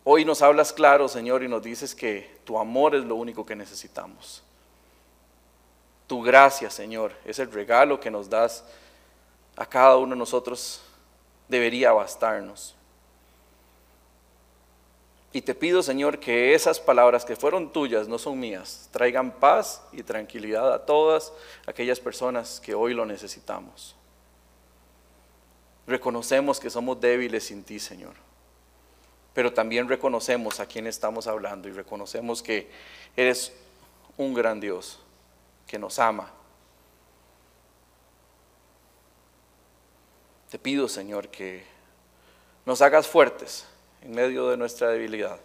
Hoy 0.04 0.26
nos 0.26 0.42
hablas 0.42 0.74
claro, 0.74 1.08
Señor, 1.08 1.44
y 1.44 1.48
nos 1.48 1.62
dices 1.62 1.94
que 1.94 2.40
tu 2.46 2.58
amor 2.58 2.96
es 2.96 3.04
lo 3.04 3.14
único 3.16 3.46
que 3.46 3.56
necesitamos. 3.56 4.42
Tu 6.08 6.22
gracia, 6.24 6.70
Señor, 6.70 7.12
es 7.26 7.38
el 7.38 7.52
regalo 7.52 8.00
que 8.00 8.10
nos 8.10 8.30
das 8.30 8.64
a 9.58 9.66
cada 9.66 9.98
uno 9.98 10.12
de 10.12 10.20
nosotros. 10.20 10.82
Debería 11.50 11.92
bastarnos. 11.92 12.76
Y 15.34 15.42
te 15.42 15.54
pido, 15.54 15.84
Señor, 15.84 16.20
que 16.20 16.54
esas 16.54 16.80
palabras 16.80 17.26
que 17.26 17.36
fueron 17.36 17.74
tuyas, 17.74 18.08
no 18.08 18.18
son 18.18 18.40
mías, 18.40 18.88
traigan 18.92 19.32
paz 19.32 19.84
y 19.92 20.02
tranquilidad 20.02 20.74
a 20.74 20.86
todas 20.86 21.34
aquellas 21.66 22.00
personas 22.00 22.62
que 22.62 22.74
hoy 22.74 22.94
lo 22.94 23.06
necesitamos. 23.06 23.96
Reconocemos 25.86 26.60
que 26.60 26.70
somos 26.70 27.00
débiles 27.02 27.46
sin 27.46 27.64
ti, 27.64 27.80
Señor 27.80 28.28
pero 29.38 29.54
también 29.54 29.88
reconocemos 29.88 30.60
a 30.60 30.66
quién 30.66 30.88
estamos 30.88 31.28
hablando 31.28 31.70
y 31.70 31.72
reconocemos 31.72 32.42
que 32.42 32.72
eres 33.16 33.54
un 34.18 34.34
gran 34.34 34.60
Dios 34.60 34.98
que 35.68 35.78
nos 35.78 36.00
ama. 36.00 36.32
Te 40.50 40.58
pido, 40.58 40.88
Señor, 40.88 41.28
que 41.30 41.66
nos 42.66 42.82
hagas 42.82 43.08
fuertes 43.08 43.66
en 44.02 44.12
medio 44.12 44.50
de 44.50 44.58
nuestra 44.58 44.90
debilidad, 44.90 45.40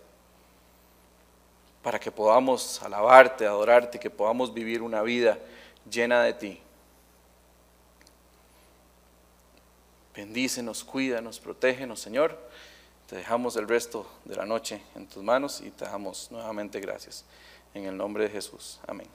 para 1.83 1.99
que 1.99 2.13
podamos 2.13 2.83
alabarte, 2.83 3.47
adorarte, 3.47 3.99
que 3.99 4.11
podamos 4.11 4.55
vivir 4.55 4.83
una 4.83 5.03
vida 5.03 5.39
llena 5.91 6.23
de 6.23 6.35
ti. 6.35 6.61
Bendícenos, 10.15 10.85
cuídanos, 10.85 11.41
protégenos, 11.41 12.01
Señor. 12.01 12.39
Te 13.09 13.17
dejamos 13.17 13.57
el 13.57 13.67
resto 13.67 14.07
de 14.25 14.37
la 14.37 14.45
noche 14.45 14.83
en 14.95 15.07
tus 15.07 15.23
manos 15.23 15.61
y 15.61 15.71
te 15.71 15.85
damos 15.85 16.31
nuevamente 16.31 16.81
gracias. 16.81 17.25
En 17.75 17.87
el 17.87 17.97
nombre 17.97 18.25
de 18.25 18.31
Jesús. 18.31 18.79
Amén. 18.87 19.09